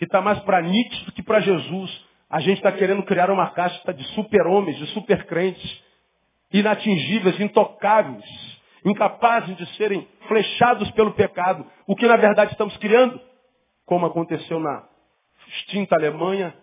[0.00, 2.06] que está mais para Nietzsche do que para Jesus.
[2.30, 5.84] A gente está querendo criar uma casta de super-homens, de super-crentes,
[6.50, 8.24] inatingíveis, intocáveis,
[8.82, 11.66] incapazes de serem flechados pelo pecado.
[11.86, 13.20] O que na verdade estamos criando,
[13.84, 14.88] como aconteceu na
[15.48, 16.54] extinta Alemanha,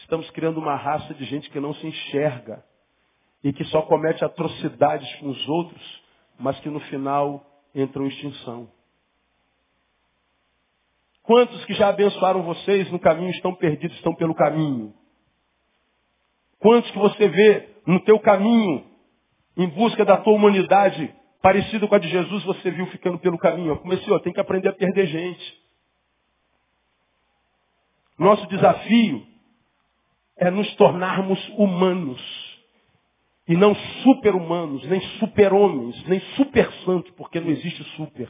[0.00, 2.62] estamos criando uma raça de gente que não se enxerga
[3.42, 6.02] e que só comete atrocidades com os outros,
[6.38, 7.42] mas que no final
[7.74, 8.68] entram em extinção.
[11.22, 14.92] Quantos que já abençoaram vocês no caminho estão perdidos, estão pelo caminho?
[16.58, 18.84] Quantos que você vê no teu caminho,
[19.56, 23.70] em busca da tua humanidade, parecido com a de Jesus, você viu ficando pelo caminho?
[23.70, 25.62] Eu comecei, ó, tem que aprender a perder gente.
[28.18, 29.26] Nosso desafio
[30.36, 32.20] é nos tornarmos humanos.
[33.48, 38.28] E não super-humanos, nem super-homens, nem super-santos, porque não existe super.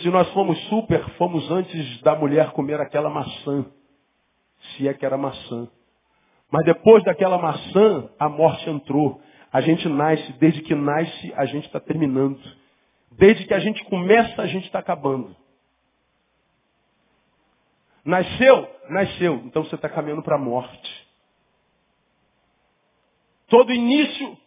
[0.00, 3.66] Se nós fomos super, fomos antes da mulher comer aquela maçã.
[4.76, 5.68] Se é que era maçã.
[6.50, 9.20] Mas depois daquela maçã, a morte entrou.
[9.52, 12.40] A gente nasce, desde que nasce, a gente está terminando.
[13.12, 15.34] Desde que a gente começa, a gente está acabando.
[18.04, 18.68] Nasceu?
[18.88, 19.34] Nasceu.
[19.44, 21.08] Então você está caminhando para a morte.
[23.48, 24.38] Todo início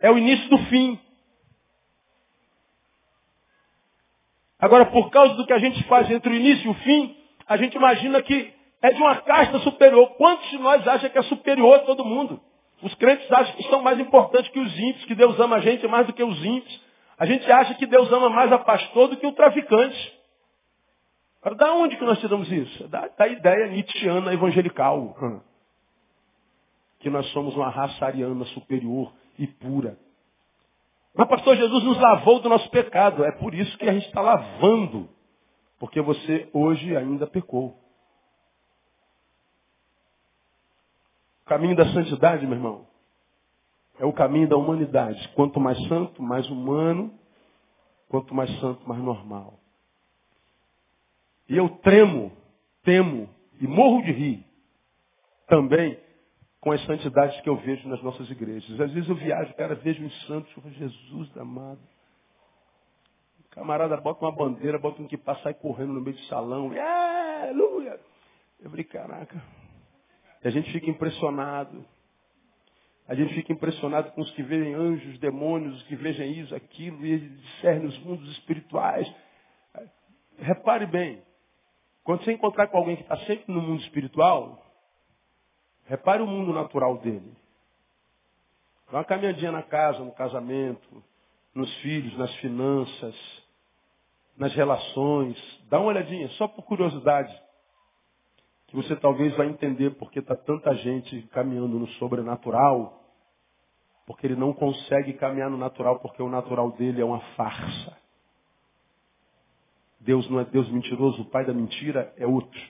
[0.00, 0.98] é o início do fim.
[4.60, 7.56] Agora, por causa do que a gente faz entre o início e o fim, a
[7.56, 8.52] gente imagina que
[8.82, 10.14] é de uma casta superior.
[10.16, 12.40] Quantos de nós acham que é superior a todo mundo?
[12.82, 15.86] Os crentes acham que são mais importantes que os ímpios, que Deus ama a gente
[15.86, 16.80] mais do que os ímpios.
[17.18, 20.20] A gente acha que Deus ama mais a pastor do que o traficante.
[21.42, 22.88] Agora, da onde que nós tiramos isso?
[22.88, 25.16] Da, da ideia nietzschiana evangelical.
[27.00, 29.98] Que nós somos uma raça ariana superior e pura.
[31.14, 33.24] Mas pastor Jesus nos lavou do nosso pecado.
[33.24, 35.08] É por isso que a gente está lavando.
[35.78, 37.78] Porque você hoje ainda pecou.
[41.42, 42.86] O caminho da santidade, meu irmão,
[43.98, 45.28] é o caminho da humanidade.
[45.34, 47.12] Quanto mais santo, mais humano.
[48.08, 49.58] Quanto mais santo, mais normal.
[51.48, 52.32] E eu tremo,
[52.84, 53.28] temo
[53.60, 54.50] e morro de rir
[55.48, 55.98] também
[56.60, 58.78] com as santidades que eu vejo nas nossas igrejas.
[58.78, 61.80] Às vezes eu viajo, cara, vejo uns santos, eu falo, Jesus amado.
[63.40, 66.70] O camarada bota uma bandeira, bota um que passa, sai correndo no meio do salão.
[67.42, 67.98] Aleluia!
[68.60, 69.42] Eu falei, caraca.
[70.44, 71.84] E a gente fica impressionado.
[73.08, 77.04] A gente fica impressionado com os que veem anjos, demônios, os que vejam isso, aquilo,
[77.04, 79.12] e discernem os mundos espirituais.
[80.38, 81.22] Repare bem,
[82.04, 84.69] quando você encontrar com alguém que está sempre no mundo espiritual,
[85.90, 87.32] repare o mundo natural dele.
[88.92, 91.02] Dá uma caminhadinha na casa, no casamento,
[91.52, 93.42] nos filhos, nas finanças,
[94.36, 95.36] nas relações.
[95.68, 97.36] Dá uma olhadinha, só por curiosidade.
[98.68, 103.02] Que você talvez vai entender porque está tanta gente caminhando no sobrenatural.
[104.06, 107.98] Porque ele não consegue caminhar no natural, porque o natural dele é uma farsa.
[109.98, 112.60] Deus não é Deus mentiroso, o pai da mentira é outro.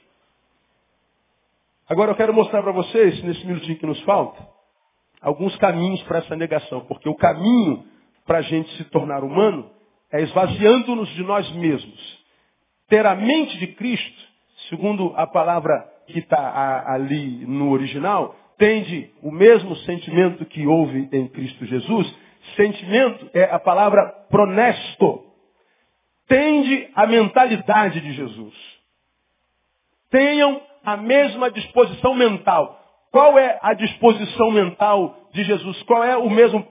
[1.90, 4.40] Agora eu quero mostrar para vocês, nesse minutinho que nos falta,
[5.20, 6.82] alguns caminhos para essa negação.
[6.82, 7.84] Porque o caminho
[8.24, 9.68] para a gente se tornar humano
[10.12, 12.24] é esvaziando-nos de nós mesmos.
[12.88, 14.22] Ter a mente de Cristo,
[14.68, 21.26] segundo a palavra que está ali no original, tende o mesmo sentimento que houve em
[21.26, 22.14] Cristo Jesus.
[22.54, 25.24] Sentimento é a palavra pronesto,
[26.28, 28.54] tende a mentalidade de Jesus.
[30.08, 32.78] Tenham a mesma disposição mental.
[33.10, 35.82] Qual é a disposição mental de Jesus?
[35.82, 36.66] Qual é o mesmo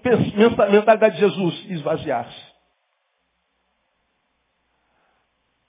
[0.69, 1.65] mentalidade de Jesus?
[1.69, 2.49] Esvaziar-se.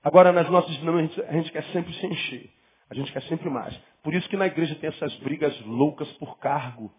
[0.03, 2.51] Agora, nas nossas dinâmicas, a gente quer sempre se encher.
[2.89, 3.77] A gente quer sempre mais.
[4.03, 6.93] Por isso que na igreja tem essas brigas loucas por cargo,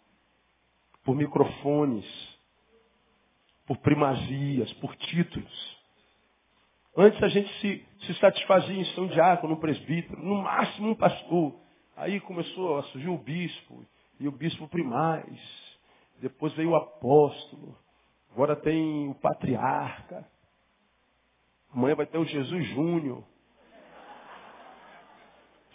[1.04, 2.06] por microfones,
[3.66, 5.78] por primazias, por títulos.
[6.96, 10.95] Antes a gente se, se satisfazia em ser um diácono, um presbítero, no máximo um
[10.95, 11.56] pastor.
[11.95, 13.86] Aí começou a surgir o bispo,
[14.20, 15.26] e o bispo primaz.
[16.20, 17.78] Depois veio o apóstolo.
[18.32, 20.26] Agora tem o patriarca.
[21.74, 23.24] Amanhã vai ter o Jesus Júnior.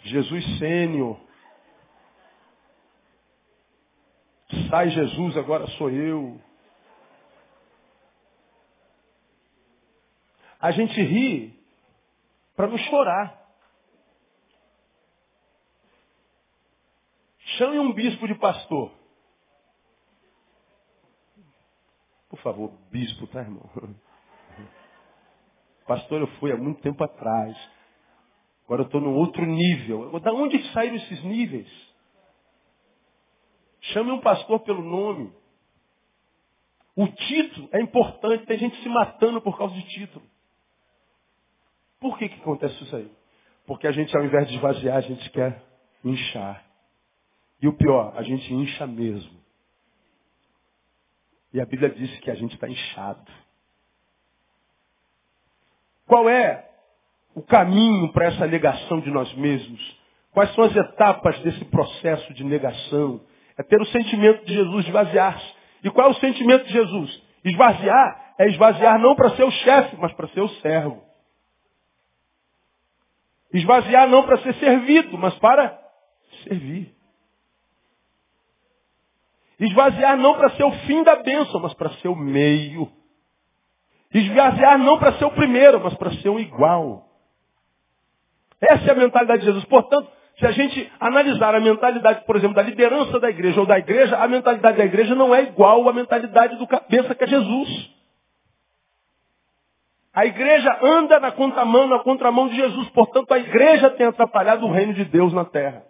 [0.03, 1.19] Jesus Sênior.
[4.69, 6.39] Sai Jesus, agora sou eu.
[10.59, 11.56] A gente ri
[12.57, 13.39] para não chorar.
[17.57, 18.91] Chame um bispo de pastor.
[22.29, 23.69] Por favor, bispo, tá, irmão?
[25.85, 27.55] Pastor, eu fui há muito tempo atrás.
[28.65, 30.19] Agora eu estou num outro nível.
[30.19, 31.95] Da onde saíram esses níveis?
[33.81, 35.31] Chame um pastor pelo nome.
[36.95, 40.25] O título é importante, tem gente se matando por causa de título.
[41.99, 43.11] Por que, que acontece isso aí?
[43.65, 45.61] Porque a gente, ao invés de esvaziar, a gente quer
[46.03, 46.63] inchar.
[47.61, 49.37] E o pior, a gente incha mesmo.
[51.53, 53.31] E a Bíblia diz que a gente está inchado.
[56.05, 56.69] Qual é
[57.35, 59.97] o caminho para essa negação de nós mesmos?
[60.31, 63.21] Quais são as etapas desse processo de negação?
[63.57, 65.55] É ter o sentimento de Jesus esvaziar-se.
[65.83, 67.23] E qual é o sentimento de Jesus?
[67.43, 71.06] Esvaziar é esvaziar não para ser o chefe, mas para ser o servo.
[73.53, 75.79] Esvaziar não para ser servido, mas para
[76.43, 76.93] servir.
[79.59, 82.91] Esvaziar não para ser o fim da bênção, mas para ser o meio.
[84.13, 87.05] Esvaziar não para ser o primeiro, mas para ser o igual.
[88.61, 89.65] Essa é a mentalidade de Jesus.
[89.65, 93.79] Portanto, se a gente analisar a mentalidade, por exemplo, da liderança da igreja ou da
[93.79, 97.96] igreja, a mentalidade da igreja não é igual à mentalidade do cabeça que é Jesus.
[100.17, 102.89] A igreja anda na contramão, na contramão de Jesus.
[102.89, 105.85] Portanto, a igreja tem atrapalhado o reino de Deus na terra.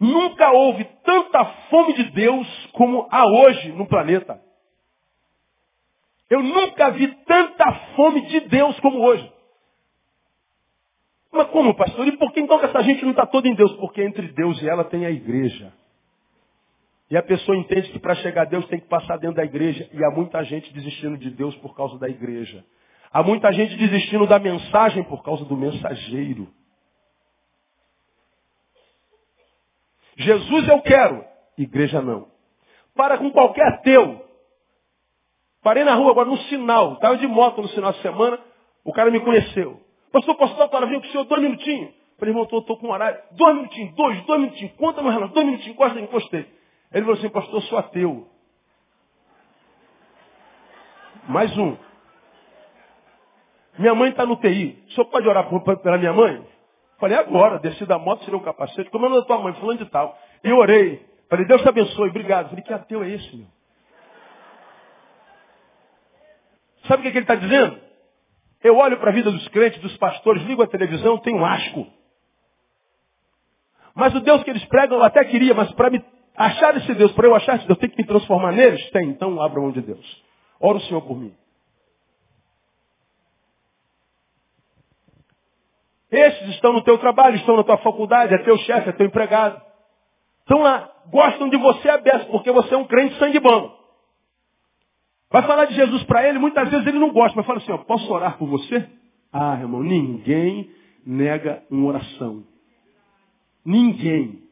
[0.00, 4.42] Nunca houve tanta fome de Deus como há hoje no planeta.
[6.28, 9.32] Eu nunca vi tanta fome de Deus como hoje.
[11.30, 12.08] Mas como, pastor?
[12.08, 13.70] E por que então que essa gente não está toda em Deus?
[13.76, 15.72] Porque entre Deus e ela tem a igreja.
[17.10, 19.88] E a pessoa entende que para chegar a Deus tem que passar dentro da igreja.
[19.92, 22.64] E há muita gente desistindo de Deus por causa da igreja.
[23.10, 26.48] Há muita gente desistindo da mensagem por causa do mensageiro.
[30.16, 31.24] Jesus eu quero,
[31.56, 32.28] igreja não.
[32.94, 34.26] Para com qualquer teu.
[35.62, 38.38] Parei na rua agora no sinal, estava de moto no final de semana,
[38.84, 39.80] o cara me conheceu.
[40.12, 41.24] Pastor, posso dar uma palavrinha para o senhor?
[41.24, 41.94] Dois minutinhos.
[42.18, 43.18] Falei, irmão, estou com um horário.
[43.32, 44.72] Dois minutinhos, dois, dois minutinhos.
[44.76, 46.57] Conta no relógio, dois minutinhos, encosta, encostei.
[46.92, 48.28] Ele falou assim, pastor, sou ateu.
[51.28, 51.76] Mais um.
[53.78, 54.82] Minha mãe está no TI.
[54.88, 56.44] O senhor pode orar por, pela minha mãe?
[56.98, 58.90] Falei, agora, desci da moto, tirei o capacete.
[58.90, 59.52] Como é da tua mãe?
[59.54, 60.18] Fulano de tal.
[60.42, 61.06] E eu orei.
[61.28, 62.48] Falei, Deus te abençoe, obrigado.
[62.48, 63.46] Falei, que ateu é esse, meu?
[66.86, 67.78] Sabe o que, que ele está dizendo?
[68.64, 71.86] Eu olho para a vida dos crentes, dos pastores, ligo a televisão, tenho asco.
[73.94, 76.02] Mas o Deus que eles pregam eu até queria, mas para me
[76.46, 78.88] achar esse Deus, para eu achar esse Deus, tem que me transformar neles?
[78.90, 80.24] Tem, então abra mão de Deus.
[80.60, 81.34] Ora o Senhor por mim.
[86.10, 89.60] Esses estão no teu trabalho, estão na tua faculdade, é teu chefe, é teu empregado.
[90.40, 93.76] Estão lá, gostam de você aberto, porque você é um crente sangue bom.
[95.30, 97.78] Vai falar de Jesus para ele, muitas vezes ele não gosta, mas fala assim, ó,
[97.78, 98.88] posso orar por você?
[99.30, 100.70] Ah, irmão, ninguém
[101.04, 102.44] nega uma oração.
[103.62, 104.47] Ninguém.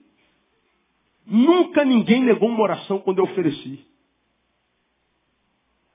[1.26, 3.84] Nunca ninguém negou uma oração quando eu ofereci.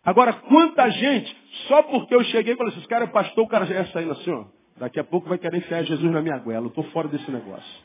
[0.04, 1.36] Agora, quanta gente,
[1.68, 3.86] só porque eu cheguei e falei assim, esse cara é pastor, o cara já ia
[3.88, 4.46] saindo assim, ó.
[4.78, 6.66] Daqui a pouco vai querer enfiar Jesus na minha goela.
[6.66, 7.84] Eu estou fora desse negócio.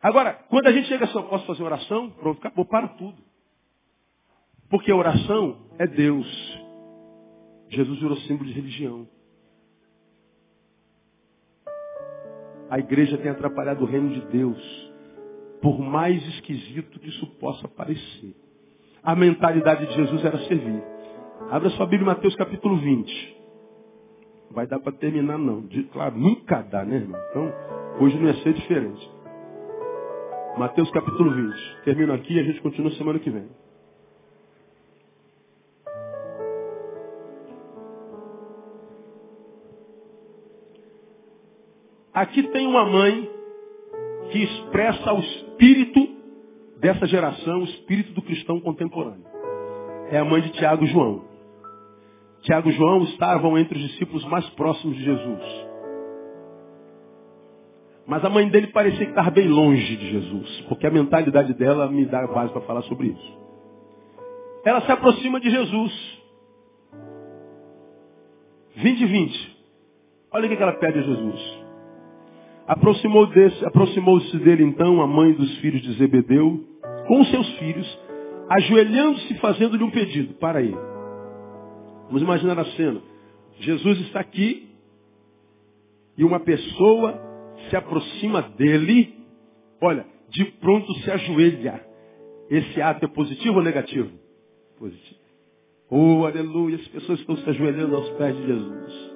[0.00, 2.10] Agora, quando a gente chega assim, eu posso fazer oração?
[2.10, 3.18] Pronto, acabou, para tudo.
[4.70, 6.26] Porque a oração é Deus.
[7.70, 9.06] Jesus virou símbolo de religião.
[12.70, 14.89] A igreja tem atrapalhado o reino de Deus.
[15.60, 18.34] Por mais esquisito que isso possa parecer.
[19.02, 20.82] A mentalidade de Jesus era servir.
[21.50, 23.40] Abra sua Bíblia em Mateus capítulo 20
[24.50, 25.62] vai dar para terminar, não.
[25.62, 27.20] De, claro, nunca dá, né, irmão?
[27.30, 27.52] Então,
[28.00, 29.10] hoje não ia ser diferente.
[30.58, 31.82] Mateus capítulo 20.
[31.84, 33.48] Termino aqui e a gente continua semana que vem.
[42.12, 43.30] Aqui tem uma mãe
[44.32, 45.22] que expressa o
[45.60, 46.08] espírito
[46.78, 49.26] dessa geração, o espírito do cristão contemporâneo.
[50.10, 51.24] É a mãe de Tiago e João.
[52.40, 55.70] Tiago e João estavam entre os discípulos mais próximos de Jesus.
[58.06, 61.88] Mas a mãe dele parecia que estava bem longe de Jesus, porque a mentalidade dela
[61.88, 63.38] me dá base para falar sobre isso.
[64.64, 66.20] Ela se aproxima de Jesus.
[68.76, 69.56] 20 e 20.
[70.32, 71.60] Olha o que ela pede a Jesus.
[72.70, 76.64] Aproximou-se aproximou dele então a mãe dos filhos de Zebedeu,
[77.08, 77.98] com seus filhos,
[78.48, 80.34] ajoelhando-se fazendo-lhe um pedido.
[80.34, 80.70] Para aí.
[82.06, 83.02] Vamos imaginar a cena.
[83.58, 84.68] Jesus está aqui
[86.16, 87.20] e uma pessoa
[87.68, 89.16] se aproxima dele.
[89.82, 91.84] Olha, de pronto se ajoelha.
[92.48, 94.12] Esse ato é positivo ou negativo?
[94.78, 95.18] Positivo.
[95.90, 99.10] Oh, aleluia, as pessoas estão se ajoelhando aos pés de Jesus.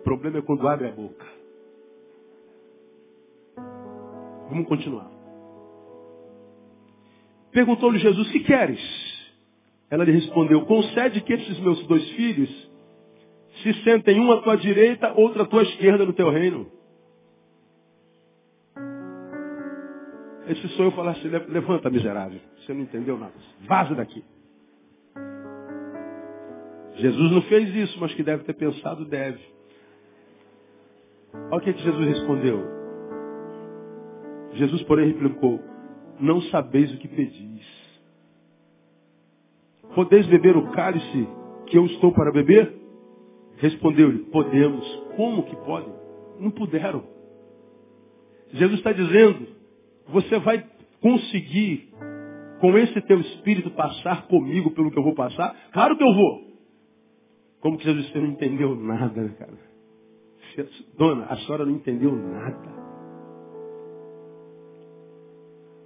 [0.00, 1.41] O problema é quando abre a boca.
[4.52, 5.10] Vamos continuar.
[7.52, 8.80] Perguntou-lhe Jesus, que queres?
[9.88, 12.70] Ela lhe respondeu, concede que esses meus dois filhos
[13.62, 16.70] se sentem um à tua direita, outro à tua esquerda no teu reino.
[20.48, 22.40] Esse sou eu falasse, levanta miserável.
[22.58, 23.32] Você não entendeu nada.
[23.66, 24.22] Vaza daqui.
[26.96, 29.40] Jesus não fez isso, mas que deve ter pensado, deve.
[31.50, 32.71] Olha o que Jesus respondeu.
[34.54, 35.60] Jesus, porém, replicou,
[36.20, 37.66] não sabeis o que pedis.
[39.94, 41.28] Podeis beber o cálice
[41.66, 42.72] que eu estou para beber?
[43.56, 44.84] Respondeu-lhe, podemos.
[45.16, 45.92] Como que podem?
[46.40, 47.04] Não puderam.
[48.52, 49.46] Jesus está dizendo,
[50.08, 50.66] você vai
[51.00, 51.90] conseguir
[52.60, 55.54] com esse teu espírito passar comigo pelo que eu vou passar?
[55.72, 56.52] Claro que eu vou.
[57.60, 59.72] Como que Jesus você não entendeu nada, né, cara?
[60.98, 62.81] Dona, a senhora não entendeu nada.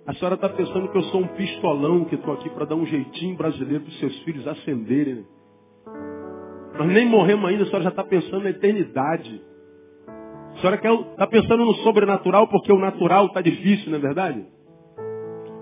[0.07, 2.86] A senhora está pensando que eu sou um pistolão que estou aqui para dar um
[2.86, 5.26] jeitinho brasileiro para os seus filhos acenderem.
[6.78, 9.42] Nós nem morremos ainda, a senhora já está pensando na eternidade.
[10.54, 14.46] A senhora está pensando no sobrenatural porque o natural está difícil, não é verdade?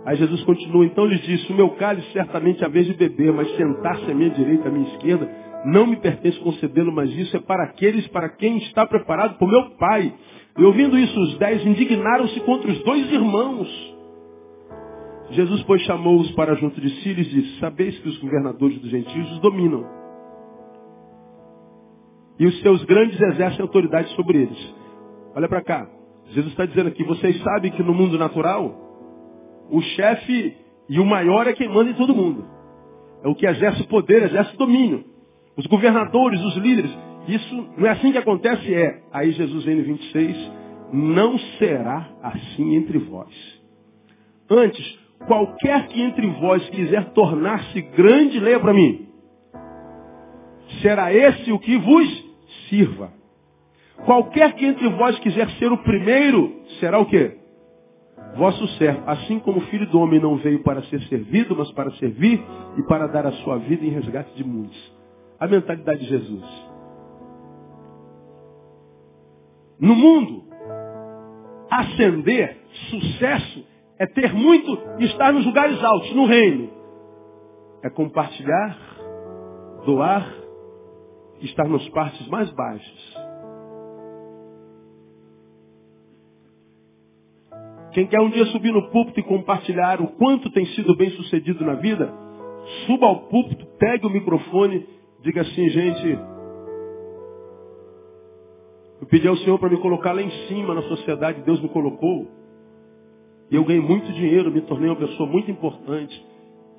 [0.05, 3.33] Aí Jesus continua, então lhes disse, o meu cálice certamente é a vez de beber,
[3.33, 5.27] mas sentar-se à minha direita, à minha esquerda,
[5.65, 9.71] não me pertence concedê-lo, mas isso é para aqueles para quem está preparado por meu
[9.79, 10.13] Pai.
[10.59, 13.94] E ouvindo isso, os dez indignaram-se contra os dois irmãos.
[15.31, 19.33] Jesus, pois, chamou-os para junto de si e disse, sabeis que os governadores dos gentios
[19.33, 19.85] os dominam.
[22.39, 24.75] E os seus grandes exercem autoridade sobre eles.
[25.35, 25.89] Olha para cá.
[26.29, 28.75] Jesus está dizendo aqui, vocês sabem que no mundo natural,
[29.71, 30.57] o chefe
[30.89, 32.45] e o maior é quem manda em todo mundo.
[33.23, 35.05] É o que exerce poder, exerce domínio.
[35.57, 36.91] Os governadores, os líderes.
[37.27, 39.03] Isso não é assim que acontece, é.
[39.13, 40.53] Aí Jesus vem no 26,
[40.93, 43.33] não será assim entre vós.
[44.51, 49.09] Antes, qualquer que entre vós quiser tornar-se grande, leia para mim.
[50.81, 52.25] Será esse o que vos
[52.69, 53.13] sirva.
[54.05, 57.39] Qualquer que entre vós quiser ser o primeiro, será o quê?
[58.37, 59.03] Vosso servo.
[59.07, 62.43] Assim como o filho do homem não veio para ser servido, mas para servir
[62.77, 64.93] e para dar a sua vida em resgate de muitos.
[65.39, 66.45] A mentalidade de Jesus.
[69.79, 70.45] No mundo,
[71.71, 72.57] ascender,
[72.91, 73.65] sucesso,
[73.99, 76.71] é ter muito e estar nos lugares altos, no reino.
[77.83, 78.79] É compartilhar,
[79.85, 80.35] doar,
[81.41, 83.15] estar nas partes mais baixas.
[87.93, 91.65] Quem quer um dia subir no púlpito e compartilhar o quanto tem sido bem sucedido
[91.65, 92.13] na vida,
[92.87, 94.85] suba ao púlpito, pegue o microfone,
[95.23, 96.19] diga assim, gente,
[99.01, 102.27] eu pedi ao Senhor para me colocar lá em cima na sociedade, Deus me colocou.
[103.51, 106.25] E eu ganhei muito dinheiro, me tornei uma pessoa muito importante.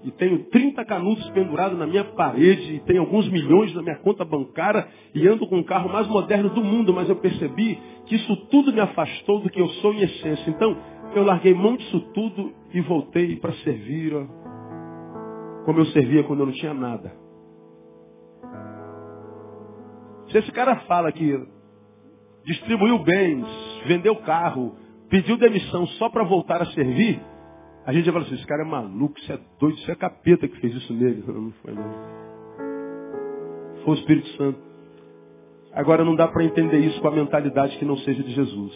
[0.03, 4.23] E tenho 30 canudos pendurados na minha parede, e tenho alguns milhões na minha conta
[4.23, 8.35] bancária, e ando com o carro mais moderno do mundo, mas eu percebi que isso
[8.47, 10.49] tudo me afastou do que eu sou em essência.
[10.49, 10.77] Então,
[11.15, 14.13] eu larguei mão disso tudo e voltei para servir,
[15.65, 17.11] como eu servia quando eu não tinha nada.
[20.29, 21.47] Se esse cara fala que
[22.45, 23.45] distribuiu bens,
[23.87, 24.75] vendeu carro,
[25.15, 27.21] pediu demissão só para voltar a servir,
[27.85, 30.45] a gente já fala assim, esse cara é maluco, isso é doido, isso é capeta
[30.45, 31.23] que fez isso nele.
[31.25, 31.93] Não foi não.
[33.85, 34.59] Foi o Espírito Santo.
[35.71, 38.73] Agora não dá para entender isso com a mentalidade que não seja de Jesus.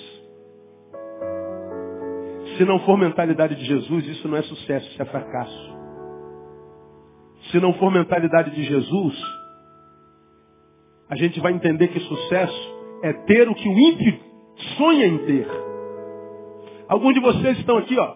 [2.58, 5.78] Se não for mentalidade de Jesus, isso não é sucesso, isso é fracasso.
[7.52, 9.22] Se não for mentalidade de Jesus,
[11.10, 14.20] a gente vai entender que sucesso é ter o que o ímpio
[14.78, 15.70] sonha em ter.
[16.90, 18.16] Alguns de vocês estão aqui, ó,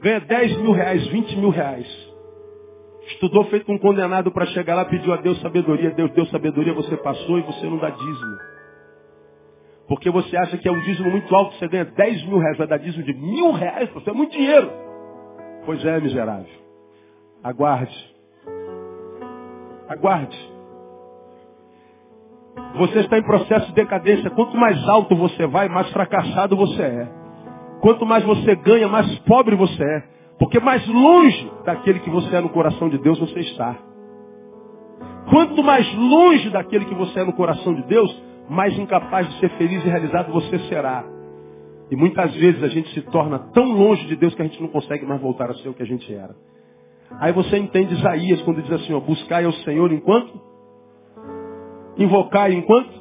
[0.00, 1.86] ganha 10 mil reais, 20 mil reais.
[3.08, 6.96] Estudou feito um condenado para chegar lá, pediu a Deus sabedoria, Deus deu sabedoria, você
[6.96, 8.36] passou e você não dá dízimo.
[9.86, 12.66] Porque você acha que é um dízimo muito alto, você ganha 10 mil reais, vai
[12.66, 14.70] dar dízimo de mil reais, você é muito dinheiro.
[15.66, 16.46] Pois é, miserável.
[17.44, 18.14] Aguarde.
[19.86, 20.52] Aguarde.
[22.76, 24.30] Você está em processo de decadência.
[24.30, 27.17] Quanto mais alto você vai, mais fracassado você é.
[27.80, 30.02] Quanto mais você ganha, mais pobre você é.
[30.38, 33.76] Porque mais longe daquele que você é no coração de Deus você está.
[35.30, 39.50] Quanto mais longe daquele que você é no coração de Deus, mais incapaz de ser
[39.50, 41.04] feliz e realizado você será.
[41.90, 44.68] E muitas vezes a gente se torna tão longe de Deus que a gente não
[44.68, 46.34] consegue mais voltar a ser o que a gente era.
[47.18, 50.40] Aí você entende Isaías quando diz assim, ó, buscai ao Senhor enquanto?
[51.96, 52.92] Invocai enquanto?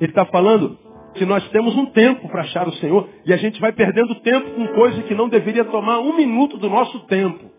[0.00, 0.78] Ele está falando
[1.14, 4.50] que nós temos um tempo para achar o Senhor e a gente vai perdendo tempo
[4.50, 7.54] com coisa que não deveria tomar um minuto do nosso tempo.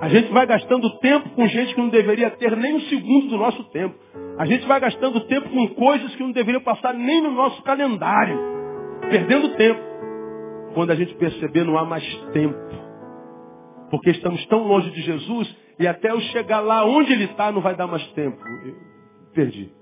[0.00, 3.36] A gente vai gastando tempo com gente que não deveria ter nem um segundo do
[3.36, 3.94] nosso tempo.
[4.38, 8.38] A gente vai gastando tempo com coisas que não deveriam passar nem no nosso calendário.
[9.10, 9.80] Perdendo tempo.
[10.74, 12.58] Quando a gente perceber não há mais tempo.
[13.90, 17.60] Porque estamos tão longe de Jesus e até eu chegar lá onde ele está não
[17.60, 18.38] vai dar mais tempo.
[18.64, 18.74] Eu
[19.34, 19.79] perdi.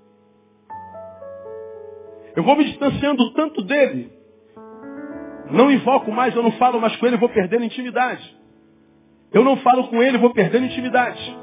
[2.39, 4.13] Eu vou me distanciando tanto dele.
[5.51, 8.23] Não invoco mais, eu não falo mais com ele, vou perdendo intimidade.
[9.33, 11.37] Eu não falo com ele, vou perdendo intimidade.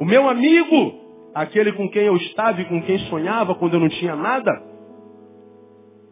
[0.00, 3.88] O meu amigo, aquele com quem eu estava e com quem sonhava quando eu não
[3.88, 4.50] tinha nada,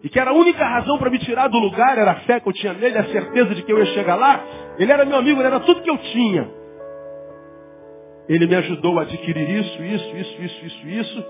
[0.05, 2.49] e que era a única razão para me tirar do lugar, era a fé que
[2.49, 4.45] eu tinha nele, a certeza de que eu ia chegar lá,
[4.78, 6.49] ele era meu amigo, ele era tudo que eu tinha.
[8.28, 11.26] Ele me ajudou a adquirir isso, isso, isso, isso, isso, isso,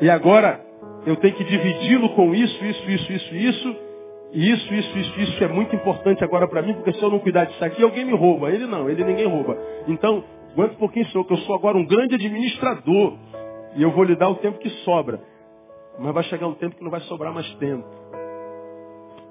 [0.00, 0.60] e agora
[1.06, 3.76] eu tenho que dividi-lo com isso, isso, isso, isso, isso,
[4.32, 7.20] e isso, isso, isso, isso é muito importante agora para mim, porque se eu não
[7.20, 8.50] cuidar disso aqui, alguém me rouba.
[8.50, 9.56] Ele não, ele ninguém rouba.
[9.86, 13.16] Então, aguenta um pouquinho, senhor, que eu sou agora um grande administrador.
[13.76, 15.20] E eu vou lhe dar o tempo que sobra.
[15.98, 17.86] Mas vai chegar um tempo que não vai sobrar mais tempo.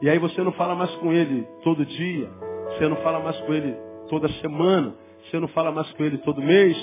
[0.02, 2.30] E aí você não fala mais com ele todo dia.
[2.70, 3.76] Você não fala mais com ele
[4.10, 4.94] toda semana.
[5.26, 6.78] Você não fala mais com ele todo mês.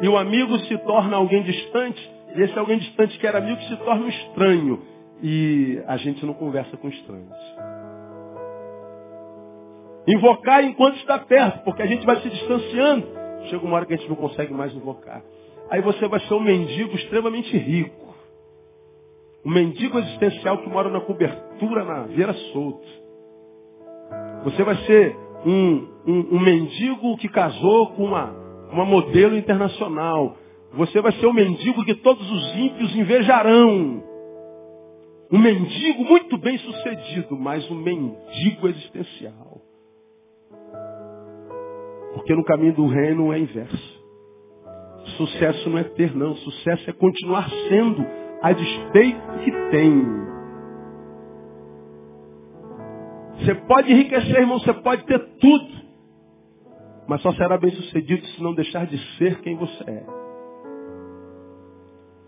[0.00, 2.10] E o amigo se torna alguém distante.
[2.34, 4.82] E esse alguém distante que era amigo se torna um estranho.
[5.22, 7.36] E a gente não conversa com estranhos.
[10.06, 13.06] Invocar enquanto está perto, porque a gente vai se distanciando.
[13.48, 15.22] Chega uma hora que a gente não consegue mais invocar.
[15.70, 18.14] Aí você vai ser um mendigo extremamente rico.
[19.44, 22.86] Um mendigo existencial que mora na cobertura, na veira solta.
[24.44, 25.16] Você vai ser
[25.46, 28.30] um, um, um mendigo que casou com uma,
[28.72, 30.36] uma modelo internacional.
[30.76, 34.02] Você vai ser um mendigo que todos os ímpios invejarão.
[35.30, 39.60] Um mendigo muito bem sucedido, mas um mendigo existencial.
[42.14, 44.04] Porque no caminho do reino é inverso.
[45.16, 46.34] Sucesso não é ter, não.
[46.36, 48.04] Sucesso é continuar sendo
[48.42, 50.24] a despeito que tem.
[53.38, 55.84] Você pode enriquecer, irmão, você pode ter tudo.
[57.06, 60.23] Mas só será bem sucedido se não deixar de ser quem você é.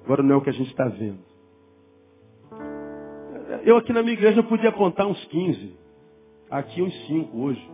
[0.06, 1.18] Agora não é o que a gente está vendo.
[3.64, 5.76] Eu aqui na minha igreja podia apontar uns 15.
[6.48, 7.70] Aqui uns 5 hoje.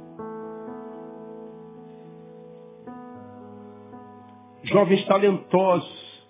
[4.62, 6.26] Jovens talentosos,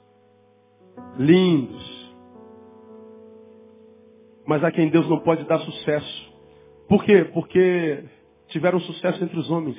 [1.19, 2.17] lindos,
[4.45, 6.33] mas a quem Deus não pode dar sucesso.
[6.89, 7.31] Por quê?
[7.33, 8.03] Porque
[8.49, 9.79] tiveram sucesso entre os homens.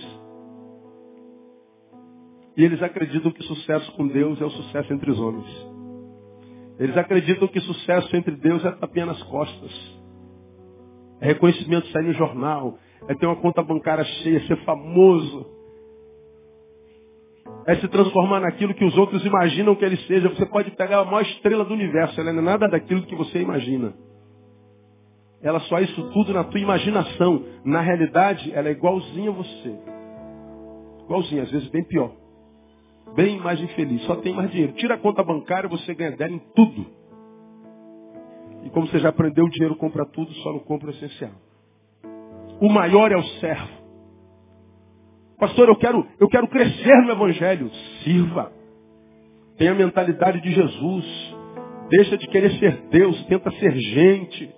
[2.56, 5.73] E eles acreditam que sucesso com Deus é o sucesso entre os homens.
[6.80, 9.72] Eles acreditam que sucesso entre Deus é tapinha nas costas.
[11.22, 12.78] É reconhecimento sair no jornal.
[13.08, 15.46] É ter uma conta bancária cheia, ser famoso.
[17.66, 20.30] É se transformar naquilo que os outros imaginam que ele seja.
[20.30, 22.20] Você pode pegar a maior estrela do universo.
[22.20, 23.94] Ela não é nada daquilo que você imagina.
[25.42, 27.44] Ela só é isso tudo na tua imaginação.
[27.66, 29.76] Na realidade, ela é igualzinha a você.
[31.04, 32.23] Igualzinha, às vezes bem pior.
[33.16, 34.02] Bem mais infeliz.
[34.04, 34.74] Só tem mais dinheiro.
[34.74, 36.86] Tira a conta bancária, você ganha dela em tudo.
[38.64, 41.32] E como você já aprendeu, o dinheiro compra tudo, só não compra o essencial.
[42.62, 43.84] O maior é o servo.
[45.38, 47.70] Pastor, eu quero, eu quero crescer no Evangelho.
[48.04, 48.52] Sirva.
[49.58, 51.36] Tenha a mentalidade de Jesus.
[51.90, 54.50] Deixa de querer ser Deus, tenta ser gente.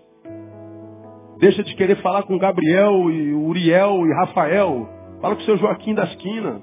[1.40, 4.88] Deixa de querer falar com Gabriel e Uriel e Rafael.
[5.20, 6.62] Fala com o seu Joaquim da esquina.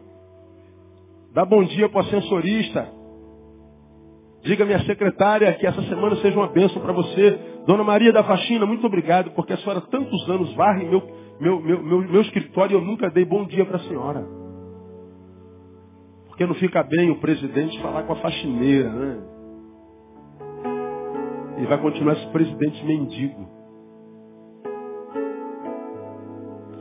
[1.35, 2.93] Dá bom dia para o ascensorista.
[4.43, 7.39] Diga minha secretária que essa semana seja uma bênção para você.
[7.66, 11.01] Dona Maria da Faxina, muito obrigado, porque a senhora tantos anos varre meu,
[11.41, 14.26] meu, meu, meu, meu escritório e eu nunca dei bom dia para a senhora.
[16.26, 19.18] Porque não fica bem o presidente falar com a faxineira, né?
[21.59, 23.49] E vai continuar esse presidente mendigo.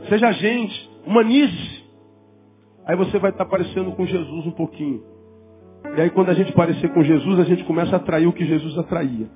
[0.08, 1.81] Seja gente, humanize.
[2.86, 5.02] Aí você vai estar parecendo com Jesus um pouquinho.
[5.96, 8.44] E aí quando a gente parecer com Jesus, a gente começa a atrair o que
[8.44, 9.28] Jesus atraía.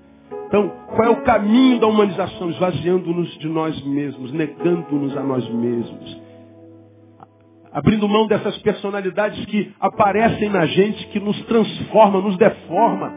[0.46, 2.50] Então, qual é o caminho da humanização?
[2.50, 6.20] Esvaziando-nos de nós mesmos, negando-nos a nós mesmos.
[7.72, 13.12] Abrindo mão dessas personalidades que aparecem na gente, que nos transforma, nos deforma.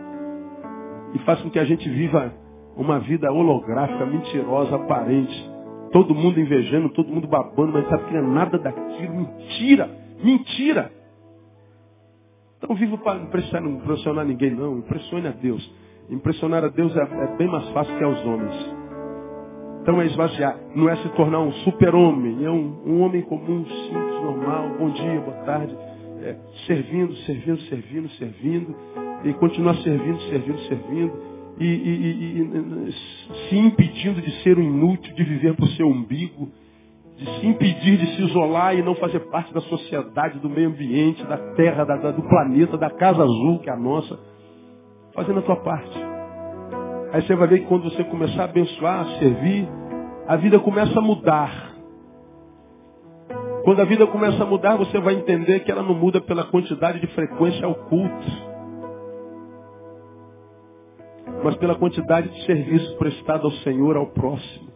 [1.14, 2.34] E faz com que a gente viva
[2.76, 5.50] uma vida holográfica, mentirosa, aparente.
[5.92, 9.14] Todo mundo invejando, todo mundo babando, mas sabe que não é nada daquilo.
[9.16, 9.90] Mentira!
[10.24, 10.92] Mentira!
[12.58, 13.20] Então vivo para
[13.62, 14.80] não impressionar ninguém, não.
[14.80, 15.72] Impressione a Deus.
[16.10, 18.54] Impressionar a Deus é, é bem mais fácil que aos homens.
[19.82, 20.58] Então é esvaziar.
[20.76, 22.44] Não é se tornar um super-homem.
[22.44, 24.76] É um, um, homem comum, simples, normal.
[24.78, 25.76] Bom dia, boa tarde.
[26.22, 26.36] É,
[26.68, 28.76] servindo, servindo, servindo, servindo.
[29.24, 35.24] E continuar servindo, servindo, servindo e, e, e, se impedindo de ser um inútil, de
[35.24, 36.50] viver por seu umbigo,
[37.20, 41.22] de se impedir de se isolar e não fazer parte da sociedade, do meio ambiente,
[41.26, 44.18] da terra, da, da, do planeta, da casa azul que é a nossa,
[45.14, 46.00] fazendo a tua parte.
[47.12, 49.68] Aí você vai ver que quando você começar a abençoar, a servir,
[50.28, 51.74] a vida começa a mudar.
[53.66, 57.02] Quando a vida começa a mudar, você vai entender que ela não muda pela quantidade
[57.02, 58.50] de frequência ao culto
[61.44, 64.69] mas pela quantidade de serviço prestado ao Senhor, ao próximo.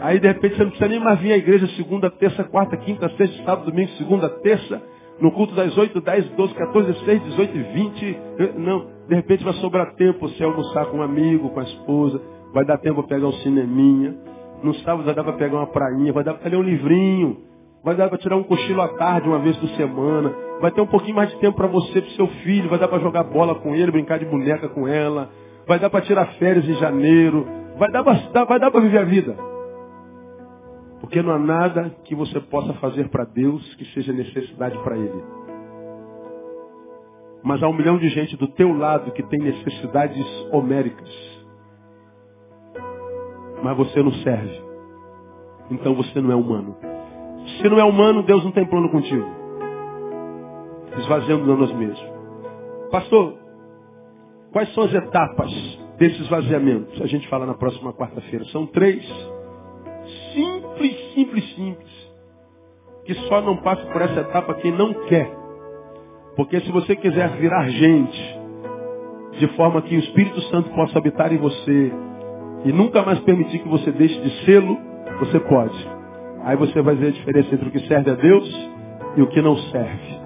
[0.00, 3.08] Aí de repente você não precisa nem mais vir à igreja segunda, terça, quarta, quinta,
[3.16, 4.82] sexta, sábado, domingo, segunda, terça,
[5.20, 8.18] no culto das 8, 10, 12, 14, 16, 18 e 20.
[8.56, 12.20] Não, de repente vai sobrar tempo você almoçar com um amigo, com a esposa,
[12.54, 14.16] vai dar tempo para pegar um cineminha.
[14.62, 17.38] No sábado vai dar para pegar uma prainha, vai dar para ler um livrinho,
[17.84, 20.34] vai dar para tirar um cochilo à tarde, uma vez por semana.
[20.62, 22.98] vai ter um pouquinho mais de tempo para você, para seu filho, vai dar para
[23.00, 25.30] jogar bola com ele, brincar de boneca com ela,
[25.66, 27.46] vai dar para tirar férias em janeiro,
[27.78, 29.49] vai dar para viver a vida.
[31.00, 35.24] Porque não há nada que você possa fazer para Deus que seja necessidade para Ele.
[37.42, 41.08] Mas há um milhão de gente do teu lado que tem necessidades homéricas.
[43.62, 44.62] Mas você não serve.
[45.70, 46.76] Então você não é humano.
[47.60, 49.26] Se não é humano, Deus não tem plano contigo.
[50.98, 52.10] Esvaziando de nós mesmos.
[52.90, 53.38] Pastor,
[54.52, 55.50] quais são as etapas
[55.96, 57.02] desse esvaziamento?
[57.02, 58.44] A gente fala na próxima quarta-feira.
[58.46, 59.02] São três.
[60.32, 62.10] Simples, simples, simples.
[63.04, 65.30] Que só não passa por essa etapa quem não quer.
[66.36, 68.40] Porque se você quiser virar gente,
[69.38, 71.92] de forma que o Espírito Santo possa habitar em você
[72.64, 74.76] e nunca mais permitir que você deixe de sê-lo,
[75.18, 75.88] você pode.
[76.42, 78.70] Aí você vai ver a diferença entre o que serve a Deus
[79.16, 80.20] e o que não serve.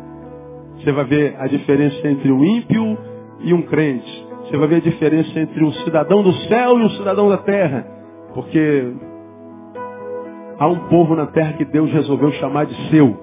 [0.79, 2.99] Você vai ver a diferença entre um ímpio
[3.41, 4.27] e um crente.
[4.43, 7.87] Você vai ver a diferença entre um cidadão do céu e um cidadão da terra.
[8.35, 8.93] Porque
[10.59, 13.17] há um povo na terra que Deus resolveu chamar de seu.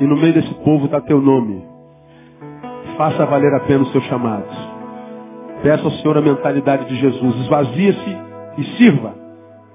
[0.00, 1.64] E no meio desse povo está teu nome.
[2.96, 4.44] Faça valer a pena o seu chamado.
[5.62, 7.36] Peça ao Senhor a mentalidade de Jesus.
[7.42, 8.16] Esvazia-se
[8.58, 9.14] e sirva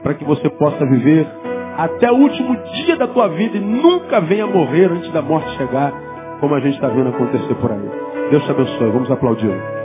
[0.01, 1.27] para que você possa viver
[1.77, 5.91] até o último dia da tua vida e nunca venha morrer antes da morte chegar,
[6.39, 7.89] como a gente está vendo acontecer por aí.
[8.29, 8.91] Deus te abençoe.
[8.91, 9.82] Vamos aplaudir.